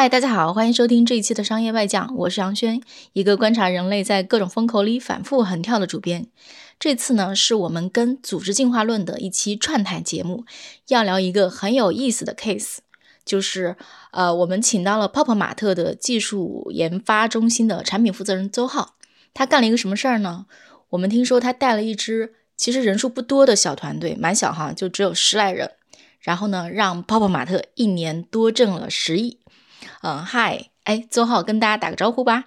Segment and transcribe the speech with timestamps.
[0.00, 2.80] 嗨，大家好，欢迎收听这一期的商业外讲，我是杨轩，
[3.14, 6.28] 一个观察人类在各种风口里反复横跳的主编。
[6.78, 10.44] 这次呢，是我们跟组织进化论的一期串台节目，
[10.86, 12.76] 要聊一个很有意思的 case，
[13.24, 13.74] 就是
[14.12, 18.94] 呃，我们请到了泡泡玛特的技术研发中心的产品负责人邹浩，
[19.34, 20.46] 他干了一个什么事儿呢？
[20.90, 25.72] 我们听说他带了一支其实人数不多的小团队，蛮小哈，就只有十来人，
[26.20, 29.37] 然后呢，让泡泡玛特一年多挣了十亿。
[30.02, 32.44] 嗯，嗨，哎，周浩跟大家打个招呼吧。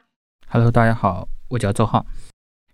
[0.47, 2.05] Hello，大家好，我叫周浩。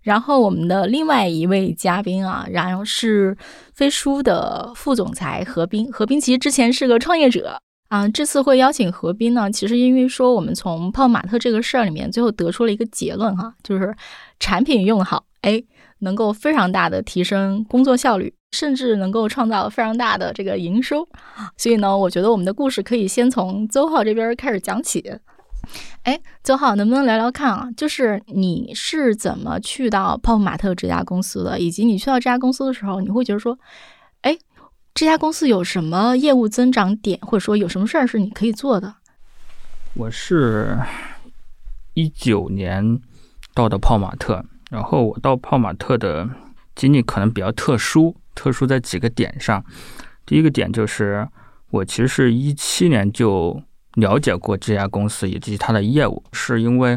[0.02, 3.36] 然后我们的另外一位嘉宾啊，然后是
[3.74, 5.90] 飞书的副总裁何斌。
[5.92, 13.92] 何斌其实之前是个创业者啊，这次会邀请何斌呢，其实因为说我们从泡玛特这个事儿里面，最后得出了一个结论哈，就是
[14.38, 15.60] 产品用好，哎，
[15.98, 18.32] 能够非常大的提升工作效率。
[18.52, 21.06] 甚至能够创造非常大的这个营收，
[21.56, 25.04] 所以呢，我觉得我们的故事可以先从邹浩这边开始讲起。
[26.04, 27.68] 哎，邹浩，能不能聊聊看啊？
[27.76, 33.58] 就是你是怎么去到泡泡玛特这家公司的，以及你去到这家公司的时候，你会觉得说，
[34.22, 34.38] 哎，
[34.94, 38.94] 这家公司有什么业务增长点，或者说有什么事儿是你可以做的？
[39.92, 40.78] 我是
[41.92, 42.98] 一九年
[43.52, 46.26] 到的泡玛特，然后我到泡玛特的
[46.74, 48.16] 经历可能比较特殊。
[48.38, 49.64] 特殊在几个点上，
[50.24, 51.26] 第一个点就是
[51.72, 53.60] 我其实是一七年就
[53.94, 56.96] 了解过这家公司以及它的业务，是因为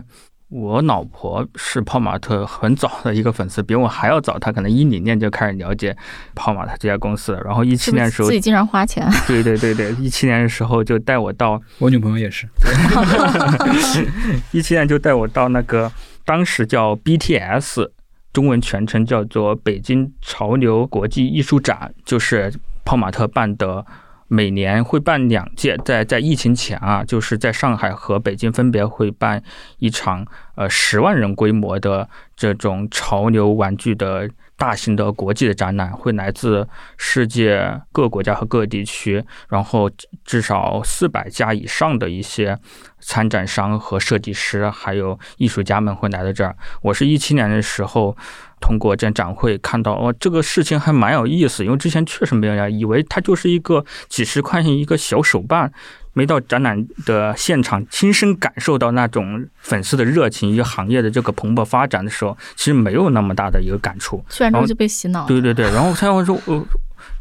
[0.50, 5.98] 我老婆是泡玛特很早的一个粉丝，比我还要早，她可能一零年就开始了解
[6.36, 7.42] 泡玛特这家公司了。
[7.42, 12.48] 然后一七年的时候自己经常花钱， 对对对对，一七年的时候就带我到，我女朋友也是，
[14.54, 15.92] 一七年就带我到那个
[16.24, 17.90] 当时叫 BTS。
[18.34, 22.54] 中文全称叫做北京潮流国际艺术展，就是
[22.86, 23.86] 泡玛特办的，
[24.28, 25.78] 每年会办两届。
[25.84, 29.44] 在在疫情前啊，就是在上海和北京分别会办
[29.80, 30.26] 一场，
[30.56, 39.92] 呃，十万人规模的这种潮流玩具的大型的国际的展览，会来自世界各国家和各地区，然后
[40.24, 42.58] 至少四百家以上的一些。
[43.02, 46.56] 参展商和设计师还有艺术家们会来到这儿。
[46.82, 48.16] 我是一七年的时候
[48.62, 55.74] 通过这展会看到，哦，这个事情还蛮有意思，因为之前确实没有人以为它就是一个几十块钱一个小手办。
[56.14, 64.22] 没到展览的现场，亲身感受到那种粉丝的热情，一个行业的这个蓬勃发展的时候，其实没有那么大的一个感触。
[64.30, 65.28] 突然就被洗脑了。
[65.30, 66.66] 对对对，然后才会说，呃，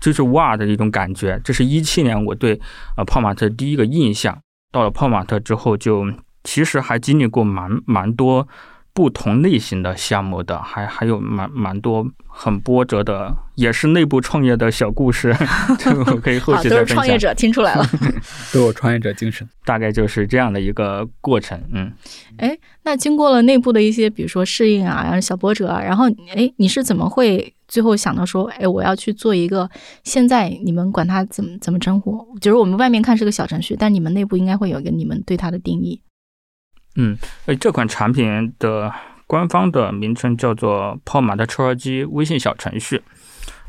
[0.00, 1.40] 就是哇的一种感觉。
[1.44, 2.60] 这是一七年我对
[2.96, 4.36] 呃泡玛特第一个印象。
[4.70, 6.06] 到了泡玛特之后，就
[6.44, 8.46] 其实还经历过蛮蛮多
[8.92, 15.34] 不同类型的项目的，还还有蛮蛮多很波折的，也是内部创业的小故事，
[16.06, 16.86] 我可以后期再分享。
[16.86, 17.86] 都是创业者，听出来了，
[18.52, 21.60] 都有创业者精神，大概就是这样的一个过程。
[21.72, 21.92] 嗯，
[22.38, 27.54] 哎，那经过了内部的一些，比如说适应啊，然后小波折啊，然后哎，你是怎么会？
[27.68, 29.70] 最后想到说，哎，我要去做一个，
[30.02, 32.26] 现在你们管它怎么怎么称呼？
[32.40, 36.00] 就是我们外面看是个小程序，但你们内部应该会有一个你们对它的定义。
[36.96, 38.92] 嗯，哎，这款产品的
[39.26, 43.02] 官方的名称叫做泡玛的抽儿机微信小程序，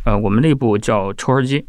[0.05, 1.65] 呃，我们内部叫抽儿机。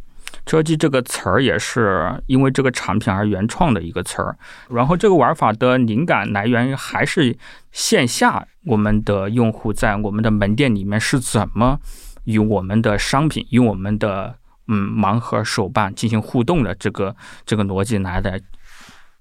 [0.46, 4.36] 抽儿机这个词儿也是因为这个产品而原创的一个词儿。
[4.70, 7.36] 然后这个玩法的灵感来源于还是
[7.70, 11.78] 线下我们的用户在我们的门店里面是怎么。
[12.24, 14.36] 与我们的商品，与我们的
[14.68, 18.40] 嗯盲盒手办进行互动的这个这个逻辑来的。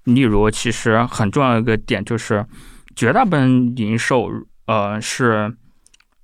[0.04, 2.44] 例如，其实很重要一个点就是，
[2.94, 4.30] 绝大部分零售
[4.66, 5.56] 呃是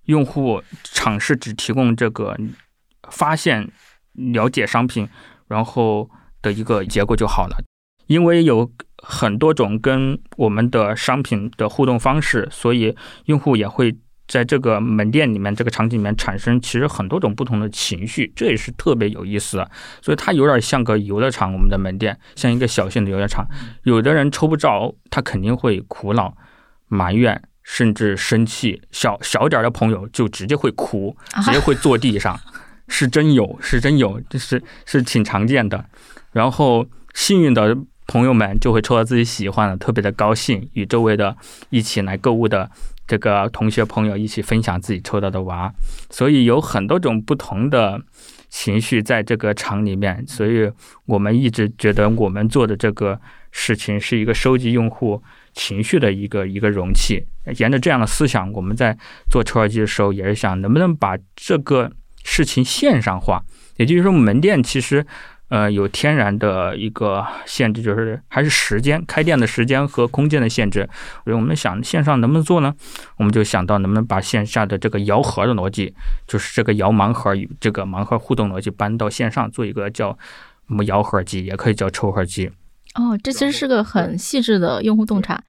[0.05, 2.36] 用户尝试只提供这个
[3.10, 3.71] 发现、
[4.13, 5.09] 了解商品，
[5.47, 6.10] 然后
[6.42, 7.63] 的一个结果就好了。
[8.07, 8.71] 因为有
[9.03, 12.97] 很多种跟我们的商品的互动方式，所以
[13.27, 13.97] 用户也会。
[14.28, 19.71] 在这个门店里面，这个场景里面产生其实很多种不同的情绪，这也是特别有意思的。
[20.03, 23.47] 所以它有点像个游乐场，我们的门店像一个小型的游乐场。
[23.84, 26.36] 有的人抽不着，他肯定会苦恼、
[26.89, 28.83] 埋怨，甚至生气。
[28.92, 32.39] 小小点的朋友就直接会哭，直接会坐地上，
[32.86, 35.83] 是真有，是真有，这是是挺常见的。
[36.33, 37.74] 然后幸运的
[38.07, 41.34] 朋友们就会抽到自己喜欢的，特别的高兴，与周围的
[41.71, 42.71] 一起来购物的。
[43.09, 45.72] 这个同学朋友一起分享自己抽到的娃，
[46.10, 47.99] 所以有很多种不同的
[48.51, 50.71] 情绪在这个厂里面，所以
[51.07, 53.19] 我们一直觉得我们做的这个
[53.51, 55.22] 事情是一个收集用户
[55.55, 57.25] 情绪的一个一个容器。
[57.57, 58.97] 沿着这样的思想，我们在
[59.31, 61.91] 做抽耳机的时候，也是想能不能把这个
[62.22, 63.43] 事情线上化，
[63.78, 65.07] 也就是说，门店其实。
[65.48, 70.86] 呃，有天然的一个限制，就是还是时间开店的时间和空间的限制。
[71.24, 72.74] 所以我们想线上能不能做呢？
[73.16, 75.95] 我们就想到能不能把线下的这个摇盒的逻辑，
[76.27, 80.10] 就是这个摇盲盒与这个盲盒互动逻辑搬到线上，做一个叫
[80.68, 82.50] 什么摇盒机，也可以叫抽盒机。
[82.95, 85.42] 哦，这其实是个很细致的用户洞察。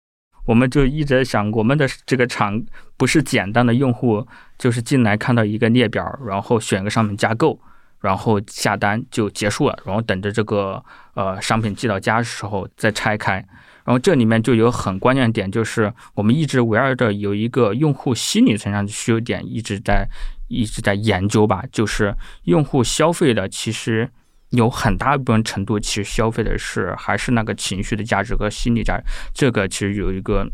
[0.45, 2.63] 我们就一直想，我们的这个厂
[2.95, 4.25] 不是简单的用户，
[4.57, 7.59] 就是进来看到一个列表，然后选个上面加购。
[7.99, 13.45] 然后下单就结束了，然后等着这个呃商品寄到家的时候再拆开。
[13.85, 20.07] 然后这里面就有很关键的点，就是我们一直围绕着有一个用户心理层上的需求点一直在
[20.47, 21.63] 一直在研究吧。
[21.71, 24.07] 就是用户消费的其实
[24.49, 29.03] 有很大一部分程度，其实消费的是还是那个情绪的价值和心理价值。
[29.33, 30.47] 这个其实有一个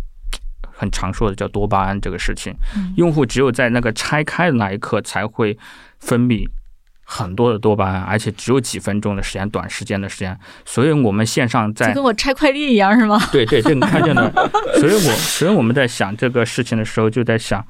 [0.72, 2.54] 很常说的叫多巴胺这个事情，
[2.96, 5.58] 用户只有在那个拆开的那一刻才会
[6.00, 6.48] 分泌。
[7.08, 13.22] 很多的多巴胺，而且只有几分钟的时间，短时间的时间，所以我们线上在就跟我拆快递一样，是吗？
[13.32, 14.30] 对 对，这个看见的。
[14.80, 17.64] 所以我所以我们在想这个事情的时候，就在想，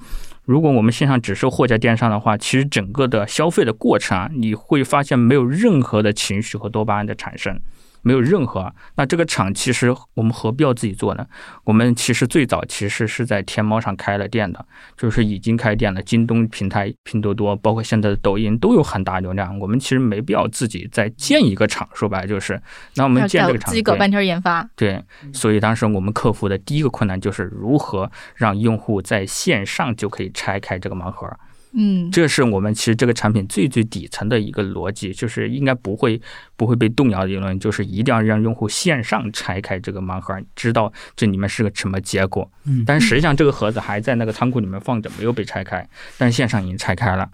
[0.45, 7.59] 如果我们线上只是货架电商的话，其实整个的消费的过程啊，你会发现没有任何的情绪和多巴胺的产生。
[8.05, 11.25] 没有任何，那这个厂其实我们何必要自己做呢？
[11.63, 14.63] 我们其实最早其实是在天猫上开了店的，
[14.95, 15.99] 就是已经开店了。
[16.03, 19.57] 京东平台、拼多多，包括现在的抖音都有很大流量。
[19.57, 22.61] 我们其实没必要自己再建一个厂，说白了就是，
[22.93, 24.69] 那我们建这个厂自己搞半天研发。
[24.75, 25.03] 对，
[25.33, 31.27] 所以当时我们克服的第一个困难就是如何让用户在线上就可以拆开这个盲盒。
[31.77, 36.21] 嗯，这是我们其实这个产品最最底层的一个逻辑，就是应该不会
[36.55, 42.49] 不会被动摇的理论，就是一定要让用户线上拆开这个盲盒，知道这里面是个什么结果。
[42.65, 45.85] 嗯，但实际上这个盒子还在那个仓库里面放着，没有被拆开，
[46.17, 47.29] 但线上已经拆开了。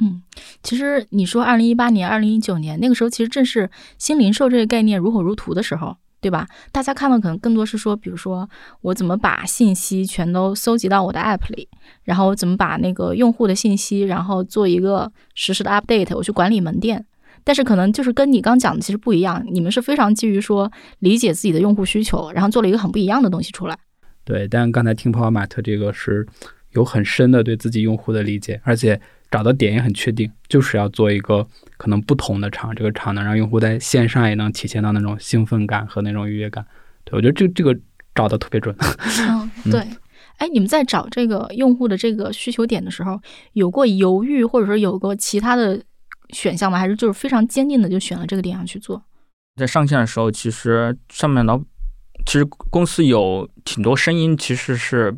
[0.00, 0.20] 嗯，
[0.62, 5.96] 其实你说二零一八年、二零一九年那个时候，其实正是新零售这个概念如火如荼的时候。
[6.26, 6.44] 对吧？
[6.72, 8.50] 大家看到可能更多是说，比如说
[8.80, 11.68] 我怎么把信息全都搜集到我的 app 里，
[12.02, 17.06] 然后怎么把那个用户的信息，然后做一个实时的 update，我去管理门店。
[17.44, 20.68] 但是可能就是跟你刚讲的其实不一样，你们是非常基于说
[20.98, 23.78] 理解自己的用户需求，然后做了一个很不一样的东西出来。
[24.24, 26.26] 对，但刚才听泡泡玛特这个是
[26.72, 29.00] 有很深的对自己用户的理解，而且。
[29.30, 31.46] 找的点也很确定，就是要做一个
[31.76, 36.64] 可能不同的场，这个场能让用户在线上也能体现到那种兴奋感和那种愉悦感。
[37.04, 37.76] 对我觉得这这个
[38.14, 38.74] 找的特别准。
[39.64, 39.80] 嗯，对。
[40.38, 43.20] 哎，你们在找这个用户的这个需求点的时候，
[43.54, 45.82] 有过犹豫，或者说有过其他的
[46.30, 46.78] 选项吗？
[46.78, 49.02] 还是就是非常坚定的就选了这个点上去做？
[49.56, 51.58] 在上线的时候，其实上面老，
[52.26, 55.16] 其实公司有挺多声音，其实是。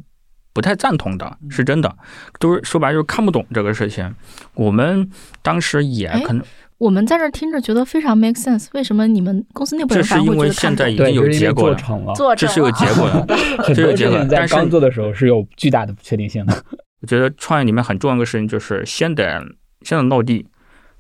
[0.58, 1.96] 不太赞同的是真的，
[2.40, 4.12] 都是说白就是看不懂这个事情。
[4.55, 5.08] 我们
[5.40, 6.43] 当时也可能，
[6.78, 8.66] 我们在这听着觉得非常 make sense。
[8.72, 11.76] 为什么你们公司内部人这是因为现在已经有结果了，
[12.37, 13.25] 这是有结果的，
[13.69, 14.19] 这是有结果。
[14.28, 16.64] 但是刚做的时候是有巨大的不确定性的。
[17.02, 19.40] 我觉得创业里面很重要的事情就是先得
[19.82, 20.44] 先得落地，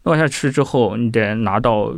[0.04, 1.92] 落下去之后，你得拿到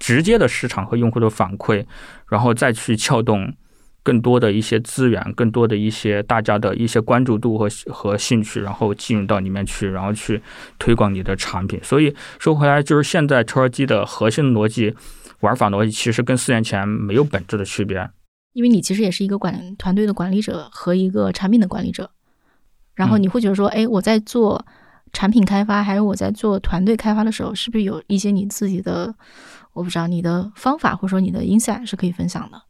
[0.00, 1.84] 直接的市场和用户的反馈，
[2.28, 3.54] 然后再去撬动。
[4.04, 10.40] 更多的一些资源，更多的一些大家的一些关注度和和兴趣，然后进入到里面去，然后去
[10.78, 11.80] 推广你的产品。
[11.82, 14.94] 所以说回来，就是现在抽儿机的核心逻辑、
[15.40, 18.08] 玩法逻辑，其实跟四年前没有本质的区别。
[18.52, 22.10] 因为你其实也是一个管团队的管理者和一个产品的管理者，
[22.94, 24.64] 然后你会觉得说，哎，我在做
[25.12, 29.14] 产品开发，还有我在做团队开发的时候，是不是有一些你自己的，
[29.72, 32.62] 我不知道你的方法或者说你的 insight 是可以分享的？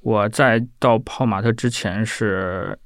[0.00, 2.78] 我在到泡玛特之前是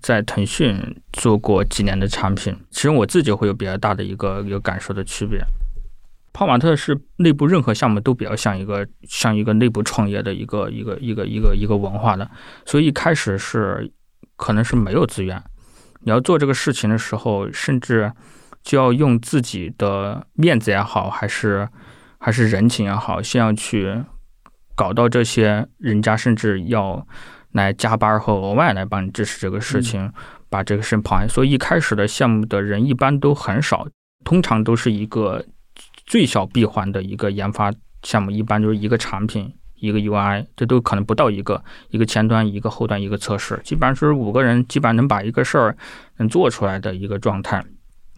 [0.00, 0.74] 在腾讯
[1.12, 5.38] 做过几年的产品，其实我自己会有比较大的一个一个感受的区别。
[6.32, 12.30] 泡玛特是内部任何项目都比较像一个像一个内部创业的一个一个一个一个一个文化的，
[12.64, 13.92] 所以一开始是
[14.36, 15.44] 可能是没有资源，
[16.00, 18.10] 你要做这个事情的时候，甚至
[18.62, 21.68] 就要用自己的面子也好，还是
[22.18, 24.02] 还是人情也好，先要去。
[24.82, 27.06] 搞到这些人家甚至要
[27.52, 30.12] 来加班和额外来帮你支持这个事情，
[30.50, 31.28] 把这个事跑完。
[31.28, 33.86] 所以一开始的项目的人一般都很少，
[34.24, 35.44] 通常都是一个
[36.04, 37.72] 最小闭环的一个研发
[38.02, 45.76] 项目，一般就是一个产品，一个 UI，这都可能不到一个，一个前端，一个后端，一个测试，基本上是五个人，基本上能把一个事儿
[46.16, 47.64] 能做出来的一个状态。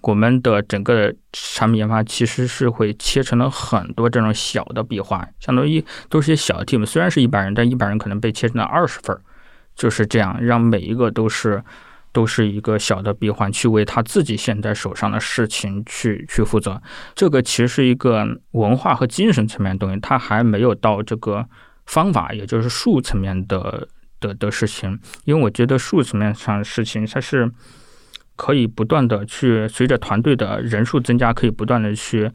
[0.07, 9.19] 我们的整个产品研发其实是会切成了很多这种小的闭环，相当于都是些小的 team，虽然是一百人，但一百人可能被切成了二十份，
[9.75, 11.65] 就是这样，让每一个都是
[12.13, 16.83] 都是一个小的闭环，去为他自己现在手上的事情去去负责。
[17.15, 21.49] 这个其实是一个文化和精神层面的东西，它还没有到这个
[21.87, 23.89] 方法，也就是术层面的
[24.21, 25.01] 的的事情。
[25.25, 27.51] 因为我觉得术层面上的事情，它是。
[28.37, 32.31] 可以不断的去随着团队的人数增加，可以不断的去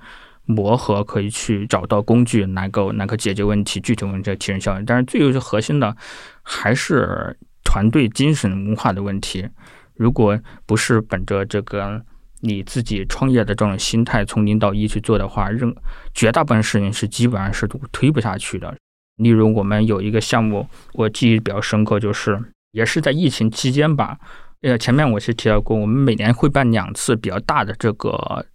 [0.46, 4.84] 磨合，可以去找到工具，能够能够解决问题，具体问题提升效率。
[4.86, 5.96] 但是最最核心的
[6.42, 9.48] 还是团队精神文化的问题。
[9.96, 12.02] 如果不是本着这个
[12.40, 15.76] 你自己创业的这种心态，从零到一去做的话，任
[16.16, 18.74] 绝大部分事情是基本上是推不下去的。
[19.18, 22.42] 例如我们有一个项目，我记忆比较深刻，就是
[22.72, 24.18] 也是在疫情期间吧。
[24.62, 28.46] 呃，前面我是提到过，我们每年会办两次比较大的这个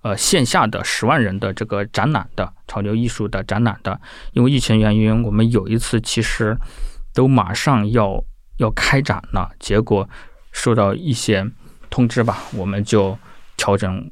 [0.00, 4.00] 呃线下的十万人的这个展览的潮流艺术的展览的。
[4.32, 6.56] 因为疫情原因，我们有一次其实
[7.12, 8.24] 都马上要
[8.56, 10.08] 要开展了，结果
[10.50, 11.46] 受到一些
[11.90, 13.18] 通知吧，我们就
[13.58, 14.10] 调整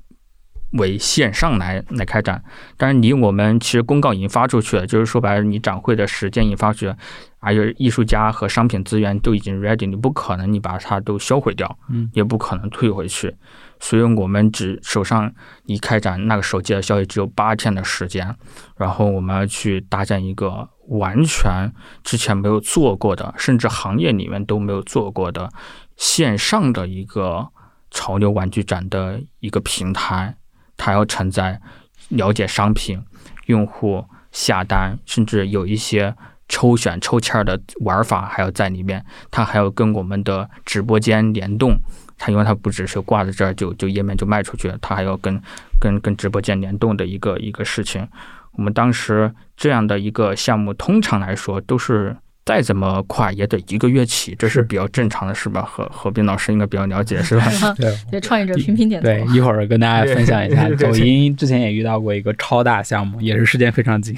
[0.73, 2.43] 为线上来来开展。
[2.77, 6.95] 但是你我们其实公告已经发出去了，就是说白了，你展会的时间已经发出去。
[7.41, 13.33] 还有艺术家和商品资源都已经 ready，你不可能你把它都销毁掉，嗯，也不可能退回去，
[13.79, 15.33] 所以我们只手上
[15.65, 18.35] 一开展那个手机的消息只有八天的时间，
[18.77, 21.73] 然后我们要去搭建一个完全
[22.03, 25.49] 之前没有做过的，甚至行业里面都没有做过的
[25.97, 27.47] 线上的一个
[27.93, 30.35] 潮流玩具展的一个平台，
[30.79, 31.61] 它要承载
[32.09, 32.99] 了解商品、
[33.45, 36.15] 用户下单，甚至有一些。
[36.51, 41.79] 抽选抽签的玩法还要在里面，它还要跟我们的直播间联动。
[42.17, 45.39] 它因为它不只是挂在这儿就就页面就卖出去，它还要跟
[45.79, 48.09] 跟跟直播间联动的一个一个事情。
[48.53, 52.17] 我们当时这样的一个项目，通常来说都是
[52.49, 55.61] 再怎么快也得一个月起，这是比较正常的，是吧？
[55.71, 57.45] 何何斌老师应该比较了解，是吧？
[57.77, 59.07] 对， 对，创业者频频点头。
[59.07, 64.17] 对，一会儿跟大家分享一下， 抖音之前也遇到过一个超大项目，也是时间非常紧。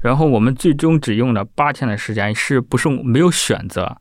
[0.00, 3.96] 然后我们最终只用了八天的时间，是不是没有选择？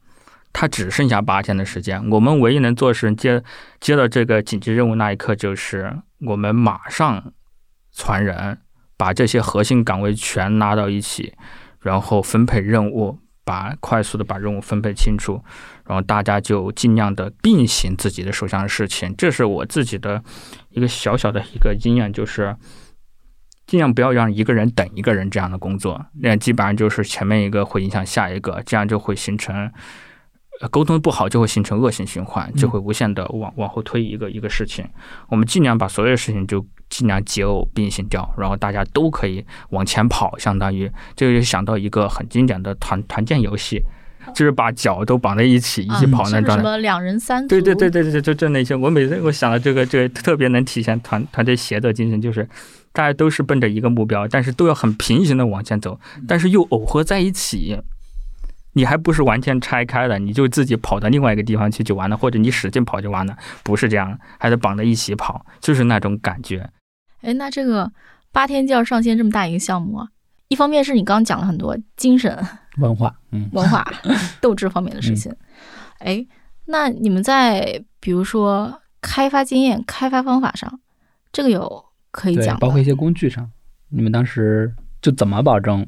[0.54, 3.42] 它只剩下八天的时间，我们唯一能做的是接
[3.80, 5.92] 接到这个紧急任务那一刻，就是
[6.28, 7.34] 我们马上
[7.92, 8.60] 传人，
[8.96, 11.34] 把这些核心岗位全拉到一起，
[11.86, 15.42] 然后分配任务，把快速的把任务分配清楚，
[15.86, 19.16] 然后大家就尽量的并行自己的手上的事情。
[19.16, 20.22] 这是我自己的
[20.72, 22.56] 一个小小的一个经验，就是。
[23.68, 29.72] 尽量不要让一个人等一个人这样的工作，那基本上就是前面一个会影响下一个，这样就会形成
[30.70, 34.88] 沟通不好，就会形成恶性循环，就会无限的往往后推一个一个事情。
[35.30, 36.64] 我们尽量把所有事情就
[36.98, 43.84] 尽量解耦并行掉，然后大家都可以往前跑，相当于这个就想到一个很经典的团团建游戏，
[44.34, 46.64] 就是把脚都绑在一起一起跑那状态。
[46.64, 47.50] 什么两人三组？
[47.50, 48.74] 对对对对对，就就那些。
[48.74, 52.48] 我每次我想到这个，这个特别能体现团团队协作精神，就是。
[52.96, 57.78] 大家都是奔着一个目标，但是都要很平行的往前走，但是又耦合在一起。
[58.72, 66.70] 你还不是完全拆开了，你就自己跑到另外一个地方去就完了，或者你使劲跑就完了，不是这样，还得绑在一起跑，就是那种感觉。
[67.26, 67.92] 哎，那这个
[68.32, 70.08] 八天就要上线这么大一个项目啊，
[70.48, 72.38] 一方面是你刚刚讲了很多精神
[72.78, 73.86] 文化、嗯，文化
[74.40, 75.34] 斗志方面的事情。
[76.00, 76.26] 哎，
[76.66, 80.80] 那你们在比如说开发经验、开发方法上，
[81.32, 81.84] 这个有？
[82.12, 83.52] 可以讲，包括一些工具上，
[83.90, 85.86] 你们当时就怎么保证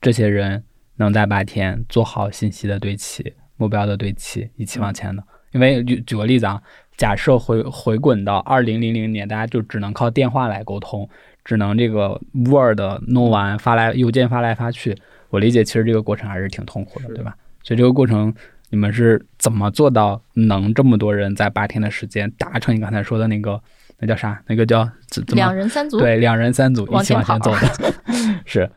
[0.00, 0.64] 这些人
[0.96, 5.22] 能在八天做好信息的对齐、目标的对齐，一起往前的？
[5.52, 6.62] 因为举举个例子啊，
[6.96, 11.08] 假设回回滚到二零零零年，大家就只能靠电话来沟通，
[11.44, 14.96] 只能这个 Word 弄完发来邮件发来发去，
[15.30, 17.36] 我理解其实这个过程还是挺痛苦的，对吧？
[17.62, 18.34] 所以这个过程
[18.70, 23.60] 你们是怎么做到能这么多人在八天的时间达成你刚才说的那个？
[23.98, 24.38] 那叫啥？
[24.46, 25.36] 那个叫怎怎么？
[25.36, 25.98] 两人三组。
[25.98, 27.94] 对，两人三组一起往前走的。
[28.44, 28.70] 是，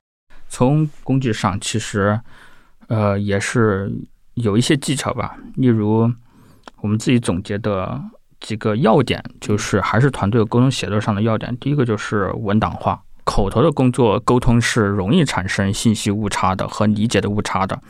[0.48, 2.18] 从工具上其实，
[2.88, 3.92] 呃，也是
[4.36, 5.38] 有一些技巧吧。
[5.56, 6.10] 例如，
[6.82, 8.02] 我们自己总结的
[8.40, 11.56] 几个要点，就是还是团队沟通协作上的要点。
[11.58, 17.82] 第一个就是文档化，口头的工作沟通是容易产生信息误差的和理解的误差的，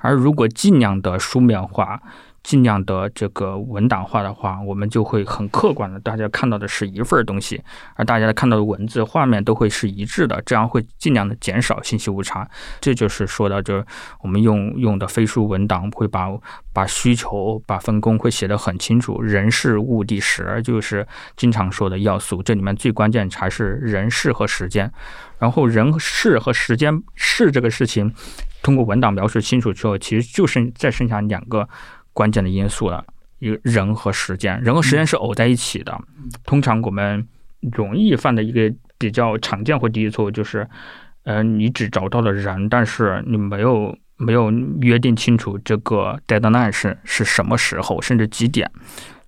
[0.00, 2.00] 而如果尽量的书面化。
[2.44, 7.60] 尽量的这个文档化的话，我们就会很客观的，大家看到的是一份东西，
[7.96, 12.46] 而大家看到的文字、画面都会是一致的，这样会尽量的减少信息误差。
[12.80, 13.86] 这就是说到，就是
[14.20, 16.28] 我们用用的飞书文档会把
[16.74, 24.92] 把需求、把分工会写得很清楚，人事物地时就是经常说的要素，这里面最关键还是人事和时间。
[25.38, 28.12] 然后人事和时间事这个事情，
[28.62, 31.66] 通过文档描述清楚之后，其实就剩再剩下两个。
[32.14, 33.04] 关键的因素了，
[33.40, 35.94] 一个人和时间，人和时间是偶在一起的。
[36.44, 37.28] 通常我们
[37.60, 40.66] 容易犯的一个比较常见或第一错误就是，
[41.24, 48.70] 呃，你只找到了人，但是你没有没有约定清楚这个 deadline 是是什么时候，甚至几点。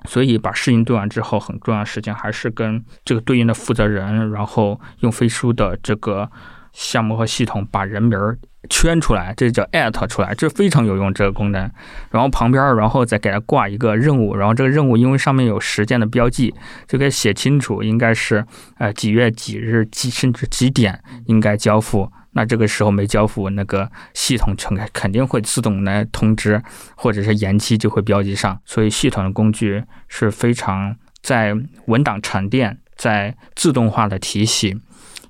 [0.04, 6.30] 所以把事情做完之后，很重要的事情还是跟这个对应的负责人，然后用飞书的这个
[6.72, 8.38] 项目和系统把人名儿。
[8.66, 11.70] 圈出来，这叫 at 出来，这非常有用这个功能。
[12.10, 16.54] 然后旁边，然后再给它挂一个任务，然后这个任务因为上面有时间的标记，
[16.86, 18.44] 就可以写清楚，应该是
[18.78, 22.10] 呃几月几日几甚至几点应该交付。
[22.32, 26.62] 那这个时候没交付，那个系统肯肯定会自动来通知，
[26.94, 28.60] 或者是延期就会标记上。
[28.64, 31.54] 所以系统的工具是非常在
[31.86, 34.80] 文档沉淀、在自动化的提醒，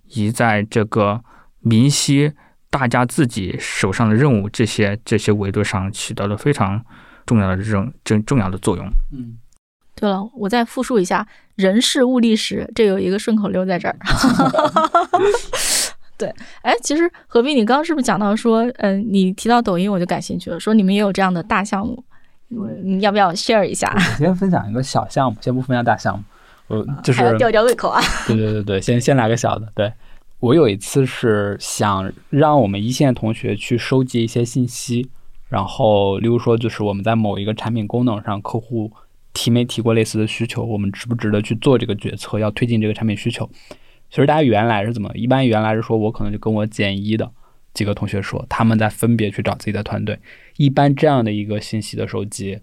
[0.08, 1.22] 以在这个
[1.60, 2.32] 明晰。
[2.76, 6.84] 大家自己手上的任务，这些这些维度上起到了非常
[7.24, 8.86] 重要的这种重重要的作用。
[9.14, 9.38] 嗯，
[9.94, 13.96] 对了，我再复述一下人事物力史，这有一个顺口溜在这儿。
[16.18, 16.30] 对，
[16.60, 22.04] 哎，其实何必，你刚刚是不是讲到说，嗯，你提到抖音，我就感兴趣了，说你们也有这样的大项目，
[22.82, 23.90] 你要不要 share 一下？
[24.18, 26.24] 先分享一个小项目，先不分享大项目，
[26.68, 28.00] 我就是 吊吊胃口啊。
[28.26, 29.92] 对对对对，先先来个小的，对。
[30.38, 35.08] 我有一次是想让我们一线同学去收集一些信息，
[35.48, 38.92] 然后，例如说，就是我们在某一个产品功能上，客户
[39.32, 43.48] 提没提过类似的需求，我们值不值得去做这个决策，要推进这个产品需求。
[44.10, 45.10] 其实大家原来是怎么？
[45.14, 47.30] 一般原来是说我可能就跟我减一的
[47.72, 50.18] 几个同学说，他们在分别去找自己的团队。
[50.58, 52.58] 一般这样的一个信息的收集，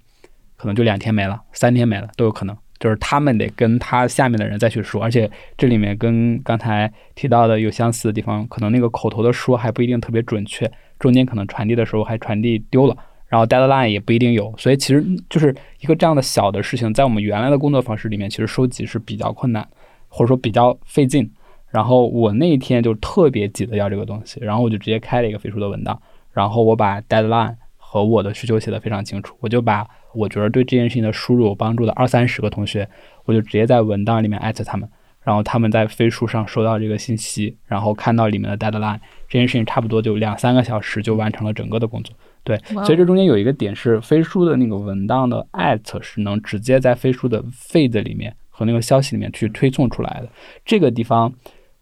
[0.55, 2.55] 可能就两天没了，三天没了都有可能。
[2.83, 12.97] 就是他们得跟他下面的人再去说，而且这里面跟刚才提到的有相似的地方，可能那个口头的说还不一定特别准确，中间可能传递的时候还传递丢了，
[13.29, 19.65] 然后 deadline 也不一定有，所以其实就是一个这样的小的事情，在我们原来的工作方式里面，其实收集是比较困难，
[20.09, 21.31] 或者说比较费劲。
[21.71, 25.97] 然后我那一天就特别急的要这个东西，然后我就直接开了一个飞书的文档，
[26.33, 27.55] 然后我把 deadline
[27.93, 29.87] 和我的需求写得非常清楚，我就把。
[30.15, 32.89] 我觉得对这件事情的输入有帮助的二三十个同学，
[33.25, 34.89] 我就直接在文档里面艾特他们，
[35.21, 38.97] 然后他们在飞书上收到这个信息，然后看到里面的 deadline，
[39.29, 42.15] 这件事情差不多就两三个小时就完成了整个的工作。
[42.43, 50.27] 对，所以这中间有一个点是飞书的那个文档的艾特是能直接在飞书的 feed 里面和那个消息里面去推送出来的。
[50.65, 51.31] 这个地方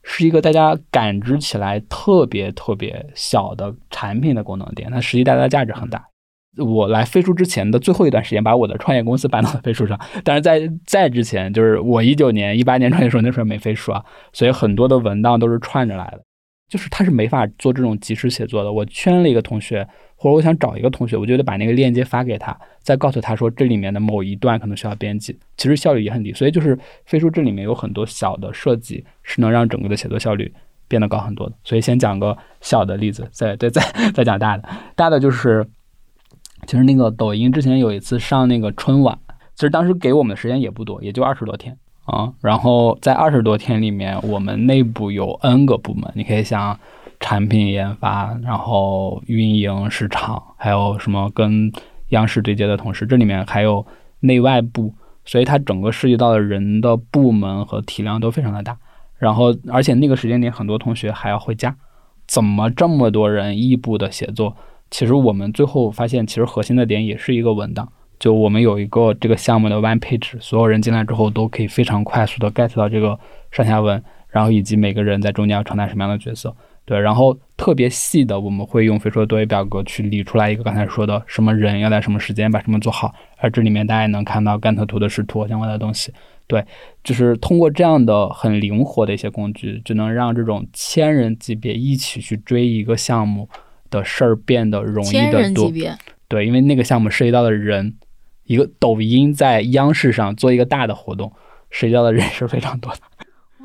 [0.04, 6.04] 是一个大家感知起来特别特别小的产品的功能点，它实际带来的价值很大。
[6.58, 9.98] 我来飞书之前的最后一段时间，把我的创业公司搬到了飞书上。
[10.24, 16.24] 但是在在之前，就是我一九年、一八年创业时候，那时候没飞书啊，所以很多的文档都是串着来的。
[16.72, 18.72] 就是他是没法做这种即时写作的。
[18.72, 25.38] 我圈了一个同学，或者我想找一个同学，我就得把那个链接发给他，再告诉他说这里面的某一段可能需要编辑。
[25.58, 26.32] 其实效率也很低。
[26.32, 30.54] 所以就是飞书这里面有很多小的设计，是能让整个的写作效率
[30.88, 31.56] 变得高很多的。
[31.66, 33.82] 所以先讲个小的例子，再再再
[34.16, 34.70] 再讲大的。
[34.96, 35.68] 大的就是。
[36.68, 39.18] 其实那个抖音之前有一次上那个春晚，
[39.56, 41.76] 其实当时给我们的时间也不多，也就二十多天
[42.12, 42.34] 啊。
[42.42, 46.78] 然后在二十多天里面，我们内部有 N 个部门，你可以想
[47.20, 51.72] 产品研发，然后运营、市场，还有什么跟
[52.10, 53.86] 央视对接的同事，这里面还有
[54.20, 54.94] 内外部，
[55.24, 58.78] 所以它整个涉及到的人的部门和体量都非常的大。
[59.18, 61.76] 然后而且那个时间点，很多同学还要回家，
[62.28, 64.56] 怎么这么多人异步的写作？
[64.90, 67.88] 其实我们最后发现，其实核心的点也是一个文档。
[68.22, 76.56] 就我们有一个这个项目的 one page，所有人进来之后都可以非常快速的 get 到这个上下文，然后以及每个人在中间要承担什么样的角色。
[76.86, 86.14] 对，然后特别细的，我们会用飞书的多维表格去理出来一个刚才说的什么人要在什么时间把什么做好，而这里面大家能看到甘特图的视图相关的东西。
[86.46, 86.64] 对，
[87.04, 93.50] 就是通过这样的很灵活的一些工具，就能让这种千人级别一起去追一个项目。
[93.90, 95.70] 的事儿变得容易的多，
[96.30, 97.94] 对，因为那个项目涉及到的人，
[98.46, 101.32] 一个抖音在央视上做一个大的活动，
[101.70, 103.00] 涉及到的人是非常多的。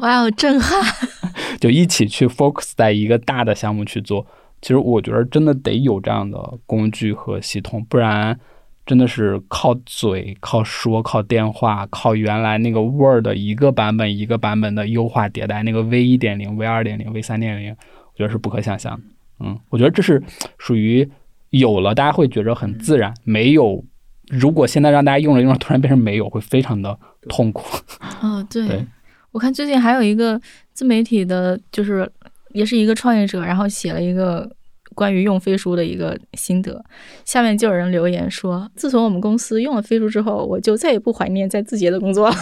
[0.01, 0.83] 哇哦，震撼！
[1.59, 4.27] 就一起去 focus 在一个大的项目去做，
[4.61, 8.39] 其实我觉得真的得有这样的工具和系统，不然
[8.85, 19.03] 真的是靠嘴、靠说、靠电话、靠原来那个 Word 一个版本一个版本的优化迭代，那个 V 一点零、V 二点零、V 三点零，我觉得是不可想象的。
[19.41, 20.23] 嗯，我觉得这是
[20.59, 21.09] 属于
[21.51, 23.83] 有了大家会觉着很自然，没有
[24.29, 27.65] 如果现在让大家用着用着突然变成没有，会非常的痛苦。
[28.23, 28.87] 哦，对，对。
[29.33, 30.41] 我看最近还有一个
[30.73, 32.11] 自媒体的，就是
[32.51, 34.51] 也是一个创业者，然后写了一个
[34.95, 36.83] 关于用飞书的一个心得，
[37.25, 42.37] 下面就有人留言说，自从我们公司用了飞书之后，我就再也不怀念在字节的工作了。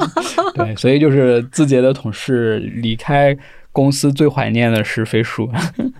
[0.56, 3.36] 对，所以就是字节的同事离开
[3.70, 5.50] 公司最怀念的是飞书，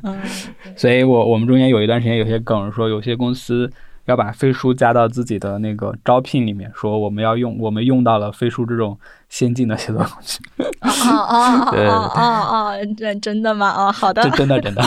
[0.03, 0.19] 嗯，
[0.75, 3.71] 所以我我们中间有一段时间有些梗说，有些公司
[4.09, 10.39] 要把飞书加到自己的那个招聘里面，说我们要用我们用到了飞书这种先进的写作工具，
[10.81, 13.71] 哦哦对哦哦哦，这真的吗？
[13.71, 14.83] 哦，好的这，真的真的，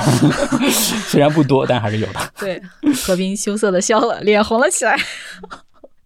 [1.06, 2.20] 虽然不多，但还是有的。
[2.40, 2.60] 对，
[3.06, 4.98] 何冰羞涩的笑了，脸红了起来。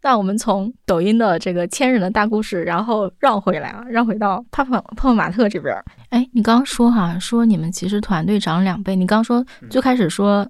[0.01, 5.83] 那我们从抖音的这个千人的大故事，然后绕回来啊，绕回到泡泡泡泡玛特这边儿。
[6.09, 8.95] 哎，你刚刚说哈，说你们其实团队涨了两倍。
[8.95, 10.47] 你刚刚说最开始说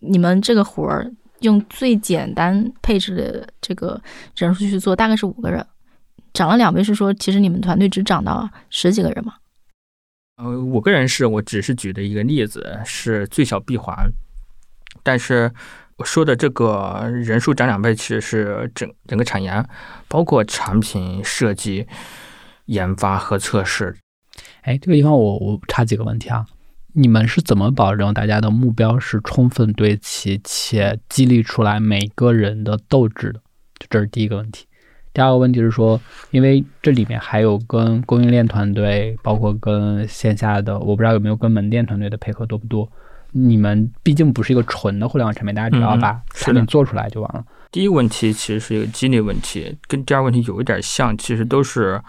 [0.00, 1.10] 你们这个活儿
[1.44, 4.00] 用最简单配置的这个
[4.36, 5.64] 人数去做，大概是五个人，
[6.32, 9.34] 涨了两倍，是说其实你们团队只涨到十几个人吗？
[10.36, 13.94] 呃，五个人是我只是举的一个例子，是最小闭环，
[15.04, 15.52] 但是
[15.96, 19.64] 我说的这个人数涨两倍，其实是整整个产研，
[20.08, 21.86] 包括产品设计、
[22.64, 23.94] 研发和测试。
[24.62, 26.44] 哎，这个地方我我插几个问题啊，
[26.96, 33.40] 你们是怎么保证大家的目标是充分对齐且激励出来每个人的斗志的？
[33.80, 34.64] 就这是第一个问题。
[35.12, 42.88] 第二个问题是说，因为这里面还有跟供应链团队，包括跟线下的，我不知道有没有跟门店团队的配合多不多。
[43.32, 47.44] 你们毕竟不是一个纯的互联网产品，大家只要嗯把产品做出来就完了。
[47.72, 52.00] 第一个问题其实是一个激励问题，跟第二个问题有一点像，其实都是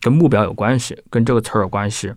[0.00, 2.12] 跟目标有关系，跟这个词儿有关系。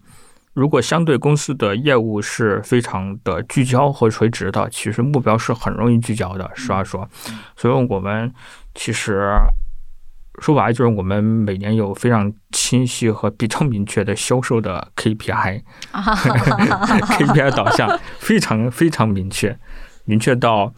[0.54, 6.50] 如果相对公司的业务是非常的聚焦和垂直的，其实目标是很容易聚焦的。
[6.54, 7.10] 实话说，
[7.58, 8.32] 所以我们
[8.76, 9.32] 其实
[10.40, 15.64] 说白了就是我们每年有非常清晰和比较明确的销售的 KPI。
[15.92, 19.58] KPI 导向非常非常明确，
[20.06, 20.74] 明确到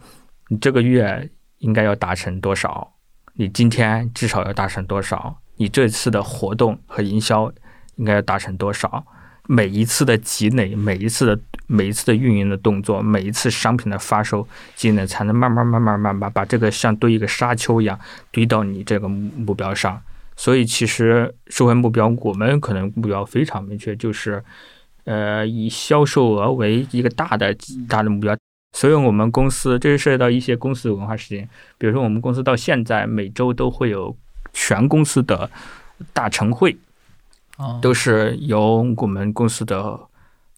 [0.48, 2.94] 你这个月应该要达成多少，
[3.34, 7.52] 你今天至少要达成多少，你这次的活动和营销
[7.96, 9.04] 应该要达成多少，
[9.48, 17.98] 每一次的积累，每一次的每一次的运营的动作，每一次商品的发售积累，才能慢慢慢慢慢慢把这个像堆一个沙丘一样
[18.30, 20.00] 堆到你这个目目标上。
[20.36, 24.42] 所以其实收回目标，我们可能目标非常明确，就是
[25.04, 27.56] 呃以销售额为一个大的
[27.88, 28.36] 大的目标。
[28.72, 34.14] 所以我们公司这是涉及到一些公司的文化事情，比如说我们公司到现在每周都会有
[34.52, 35.50] 全公司的
[36.12, 36.76] 大晨会，
[37.80, 39.98] 都是由我们公司的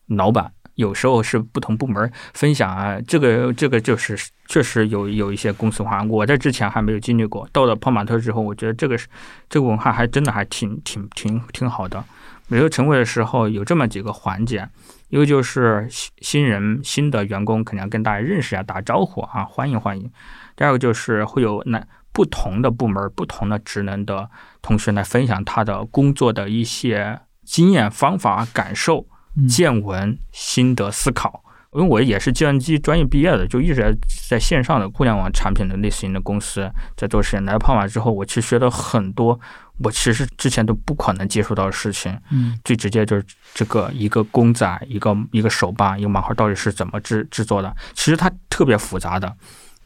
[0.07, 3.01] 老板，有时候是不同部门分享啊。
[3.07, 7.49] 这个这个就是确实有有一些公司文化，我在之前还没有经历过。
[7.53, 9.07] 到了泡马特之后，我觉得这个是
[9.49, 12.03] 这个文化还真的还挺挺挺挺好的。
[12.49, 14.67] 每个晨会的时候有这么几个环节，
[15.11, 20.11] 一个就是新新人新的员工肯定要跟大家认识一下，打招呼啊，欢迎欢迎。
[20.57, 21.87] 第二个就是会有那
[22.19, 24.29] 不同的部门、不同的职能的
[24.61, 31.45] 同学来分享他的工作的一些经验、方法、感受、嗯见闻、心得、思考。
[31.75, 33.95] 因为我也是计算机专业毕业的，就一直在
[34.31, 37.45] 在线上的互联网产品的类型的公司在做事情。
[37.45, 39.39] 来泡玛之后，我其实学了很多
[39.85, 42.19] 我其实之前都不可能接触到的事情。
[42.33, 47.73] 嗯最直接就是这个一个公仔、一个一个手办、一个盲盒到底是怎么制制作的？
[47.95, 49.37] 其实它特别复杂的。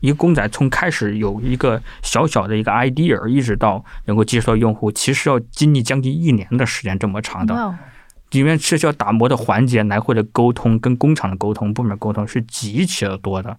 [0.02, 7.74] 一个公仔从开始有一个小小的一个 idea，一直到能够接触到用户，其实要经历将近一年的时间这么长的。
[8.32, 13.56] 里面是需要打磨的环节，来回的沟通，跟工厂的沟通、部门沟通是极其的多的，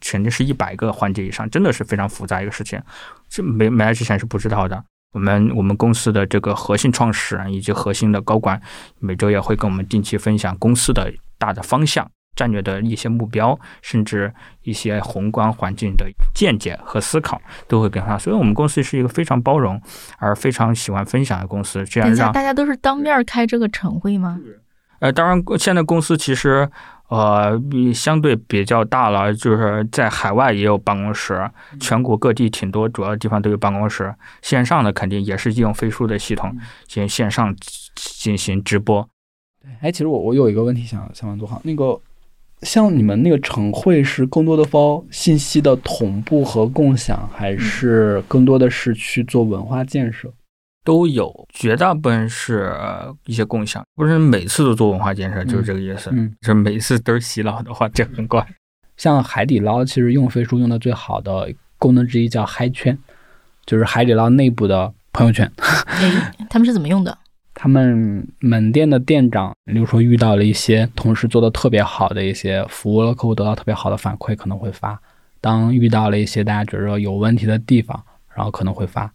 [0.00, 2.80] 肯定是一百个环节以上，真的是非常复杂一个事情。
[3.28, 4.84] 这没没来之前是不知道的。
[5.14, 8.60] 我们我们公司的这个核心创始人以及核心的高管，
[8.98, 18.16] 每周也会跟我们定期分享公司的大的方向、战略的一些目标，甚至一些宏观环境的见解和思考，都会跟他。
[18.16, 19.80] 所以，我们公司是一个非常包容
[20.18, 24.40] 而非常喜欢分享的公司，这样让大家都是当面开这个晨会吗？
[25.00, 26.68] 呃，当然，现在公司其实
[27.08, 27.60] 呃
[27.92, 34.14] 相对比较大了，就是在海外也有办公室，全国各地挺多主要地方都有办公室。
[34.42, 37.54] 线上的肯定也是用飞书的系统进行线上
[37.96, 39.06] 进行直播。
[39.80, 42.00] 哎，其实我我有一个问题想想问杜航，那个
[42.62, 50.32] 像你们那个晨会是更多的包信息的同步和共享，还是更多的是去做文化建设？
[50.84, 52.72] 都有，绝大部分是
[53.26, 56.10] 一些共享，不是每次都做文化建设，就是这个意思。
[56.12, 58.44] 嗯，是每次都是洗脑的话，就很怪。
[58.96, 62.98] 像海底捞，其实用飞书用的最好的功能之一叫嗨圈，
[63.64, 65.50] 就是海底捞内部的朋友圈。
[65.86, 67.16] 哎，他们是怎么用的？
[67.62, 74.96] 他们门店的店长，比如说遇到了一些同事做的特别好的一些服务，客户得到特别好的反馈，可能会发；
[75.40, 78.02] 当遇到了一些大家觉得有问题的地方，
[78.34, 79.08] 然后可能会发。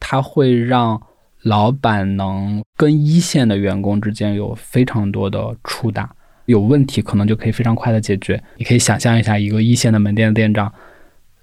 [0.00, 1.00] 他会让
[1.42, 6.10] 老板能跟一线的员工之间有非常多的触达，
[6.46, 8.42] 有问题可能就可以非常快的解决。
[8.56, 10.74] 你可以想象一下，一个一线的门店的店长